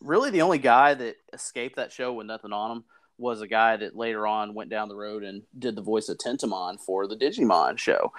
[0.00, 2.84] really, the only guy that escaped that show with nothing on him
[3.18, 6.18] was a guy that later on went down the road and did the voice of
[6.18, 8.12] Tentomon for the Digimon show.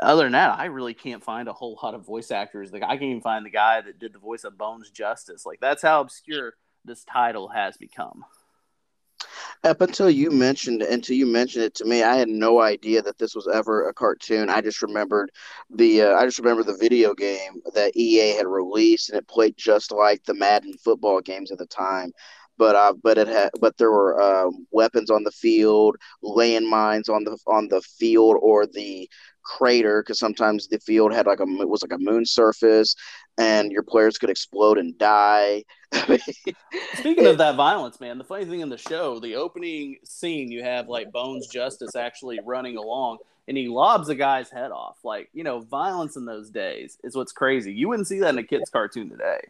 [0.00, 2.72] Other than that, I really can't find a whole lot of voice actors.
[2.72, 5.46] Like I can't even find the guy that did the voice of Bones Justice.
[5.46, 6.54] Like that's how obscure
[6.84, 8.24] this title has become.
[9.64, 13.18] Up until you mentioned until you mentioned it to me, I had no idea that
[13.18, 14.50] this was ever a cartoon.
[14.50, 15.30] I just remembered
[15.70, 19.56] the uh, I just remember the video game that EA had released, and it played
[19.56, 22.12] just like the Madden football games at the time.
[22.58, 27.24] But uh, but it had but there were um, weapons on the field, landmines on
[27.24, 29.08] the on the field or the
[29.42, 32.96] crater because sometimes the field had like a it was like a moon surface
[33.38, 35.62] and your players could explode and die.
[36.94, 40.62] Speaking of that violence, man, the funny thing in the show, the opening scene, you
[40.62, 44.98] have like Bones Justice actually running along and he lobs a guy's head off.
[45.04, 47.72] Like, you know, violence in those days is what's crazy.
[47.72, 49.40] You wouldn't see that in a kid's cartoon today.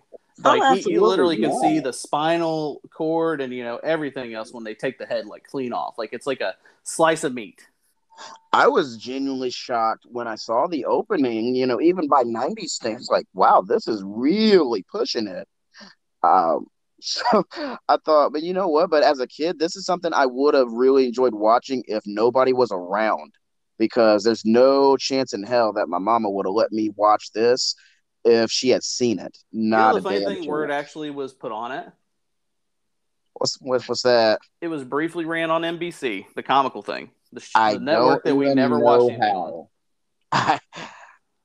[0.43, 4.53] Like, oh, he, you literally can see the spinal cord and, you know, everything else
[4.53, 5.97] when they take the head like clean off.
[5.97, 7.67] Like, it's like a slice of meat.
[8.53, 13.09] I was genuinely shocked when I saw the opening, you know, even by 90 standards,
[13.11, 15.47] like, wow, this is really pushing it.
[16.23, 16.67] Um,
[17.01, 18.91] so I thought, but you know what?
[18.91, 22.53] But as a kid, this is something I would have really enjoyed watching if nobody
[22.53, 23.35] was around
[23.79, 27.75] because there's no chance in hell that my mama would have let me watch this
[28.27, 29.39] if she had seen it.
[29.53, 31.87] Not you know, the funny thing it actually was put on it.
[33.35, 34.41] What's what's that?
[34.61, 37.11] It was briefly ran on NBC, the comical thing.
[37.33, 39.19] The, sh- the network that we never watched.
[39.21, 39.69] How.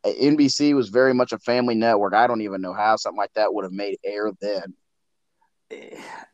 [0.06, 2.14] NBC was very much a family network.
[2.14, 4.74] I don't even know how something like that would have made air then.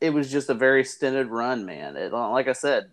[0.00, 1.96] It was just a very stinted run, man.
[1.96, 2.90] It, like I said,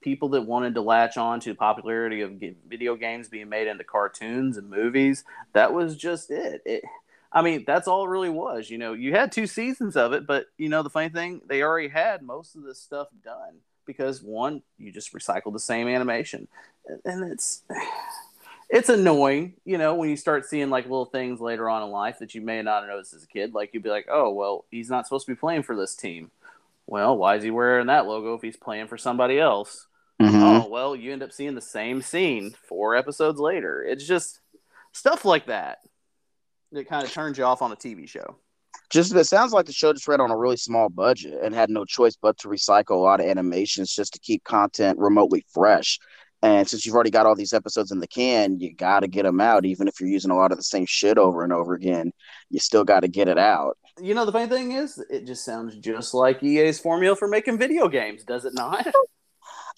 [0.00, 3.84] people that wanted to latch on to the popularity of video games being made into
[3.84, 6.62] cartoons and movies, that was just it.
[6.64, 6.84] it
[7.30, 8.70] I mean, that's all it really was.
[8.70, 11.62] You know, you had two seasons of it, but you know, the funny thing, they
[11.62, 16.48] already had most of this stuff done because one, you just recycle the same animation,
[17.04, 17.62] and it's
[18.70, 22.18] it's annoying, you know, when you start seeing like little things later on in life
[22.18, 23.54] that you may not have noticed as a kid.
[23.54, 26.30] Like you'd be like, oh, well, he's not supposed to be playing for this team.
[26.86, 29.87] Well, why is he wearing that logo if he's playing for somebody else?
[30.20, 30.42] Mm-hmm.
[30.42, 33.84] Oh, well, you end up seeing the same scene four episodes later.
[33.84, 34.40] It's just
[34.92, 35.78] stuff like that
[36.72, 38.36] that kind of turns you off on a TV show
[38.90, 41.70] just it sounds like the show just ran on a really small budget and had
[41.70, 45.98] no choice but to recycle a lot of animations just to keep content remotely fresh.
[46.40, 49.24] And since you've already got all these episodes in the can, you got to get
[49.24, 49.64] them out.
[49.64, 52.12] Even if you're using a lot of the same shit over and over again,
[52.48, 53.76] you still got to get it out.
[54.00, 57.58] You know, the funny thing is, it just sounds just like EA's formula for making
[57.58, 58.86] video games, does it not?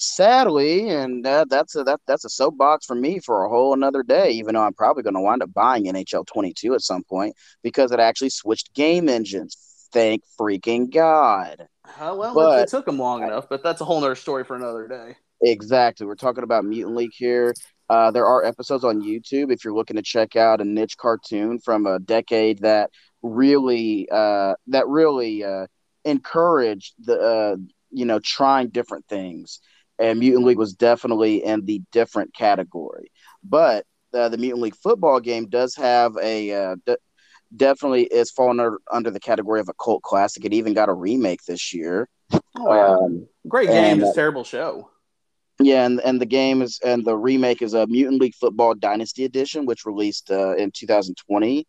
[0.01, 4.03] sadly, and uh, that's a that that's a soapbox for me for a whole another
[4.03, 4.31] day.
[4.33, 7.93] Even though I'm probably going to wind up buying NHL 22 at some point because
[7.93, 9.57] it actually switched game engines.
[9.93, 11.67] Thank freaking god!
[11.85, 14.55] Uh, well, but, it took them long enough, but that's a whole other story for
[14.57, 15.17] another day.
[15.43, 16.07] Exactly.
[16.07, 17.55] We're talking about Mutant League here.
[17.89, 21.59] Uh, there are episodes on YouTube if you're looking to check out a niche cartoon
[21.59, 22.91] from a decade that
[23.23, 25.67] really uh, that really uh,
[26.05, 27.57] encouraged the uh,
[27.91, 29.61] you know trying different things
[30.01, 33.13] and Mutant League was definitely in the different category.
[33.45, 33.85] But
[34.15, 36.99] uh, the Mutant League football game does have a uh, de-
[37.55, 40.45] definitely is falling under, under, the category of a cult classic.
[40.45, 42.09] It even got a remake this year.
[42.33, 42.87] Oh, yeah.
[42.87, 44.91] um, great game, and, just terrible show.
[45.61, 49.25] Yeah, and, and the game is and the remake is a Mutant League Football Dynasty
[49.25, 51.67] Edition, which released uh, in 2020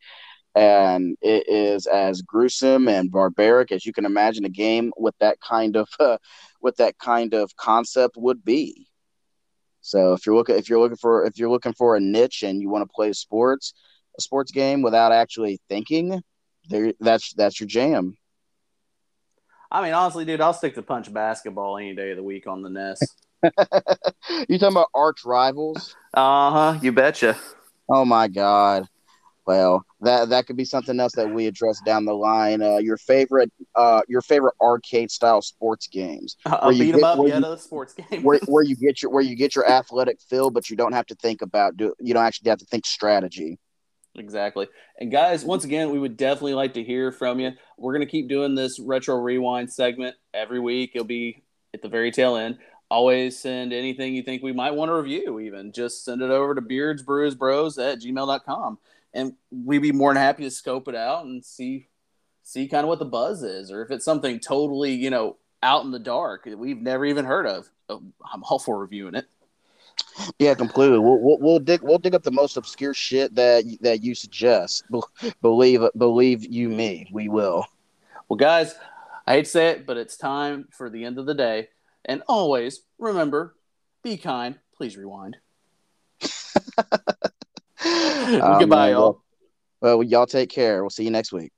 [0.54, 5.40] and it is as gruesome and barbaric as you can imagine a game with that
[5.40, 6.18] kind of uh,
[6.62, 8.88] with that kind of concept would be.
[9.82, 12.62] So if you're looking if you're looking for if you're looking for a niche and
[12.62, 13.74] you want to play sports
[14.18, 16.22] a sports game without actually thinking,
[16.70, 18.18] there that's that's your jam.
[19.72, 22.62] I mean, honestly, dude, I'll stick to punch basketball any day of the week on
[22.62, 22.99] the NES.
[24.49, 25.95] you talking about arch rivals?
[26.14, 26.80] Uh huh.
[26.82, 27.38] You betcha.
[27.89, 28.88] Oh my god.
[29.47, 32.62] Well, that that could be something else that we address down the line.
[32.62, 36.38] Uh, your favorite, uh, your favorite arcade style sports games.
[36.45, 37.20] I'll where you beat get, up.
[37.26, 38.24] Yeah, you, sports game.
[38.24, 41.06] where, where you get your where you get your athletic fill, but you don't have
[41.08, 43.60] to think about do you don't actually have to think strategy.
[44.16, 44.68] Exactly.
[44.99, 47.52] And guys, once again, we would definitely like to hear from you.
[47.78, 50.91] We're gonna keep doing this retro rewind segment every week.
[50.95, 51.43] It'll be
[51.74, 52.58] at the very tail end
[52.89, 56.54] always send anything you think we might want to review even just send it over
[56.54, 58.78] to beards brews bros at gmail.com
[59.14, 61.88] and we'd be more than happy to scope it out and see
[62.43, 65.84] see kind of what the buzz is, or if it's something totally you know out
[65.86, 67.70] in the dark that we've never even heard of.
[67.89, 68.01] Oh,
[68.34, 69.28] I'm all for reviewing it.
[70.39, 70.99] Yeah, completely.
[70.99, 74.86] We'll, we'll, we'll dig we'll dig up the most obscure shit that that you suggest.
[75.41, 77.66] Believe believe you me, we will.
[78.28, 78.76] Well, guys,
[79.28, 81.70] I hate to say it, but it's time for the end of the day.
[82.05, 83.55] And always remember,
[84.03, 84.57] be kind.
[84.76, 85.38] Please rewind.
[87.84, 89.24] Goodbye, y'all.
[89.82, 90.84] Well, well, y'all take care.
[90.84, 91.52] We'll see you next week.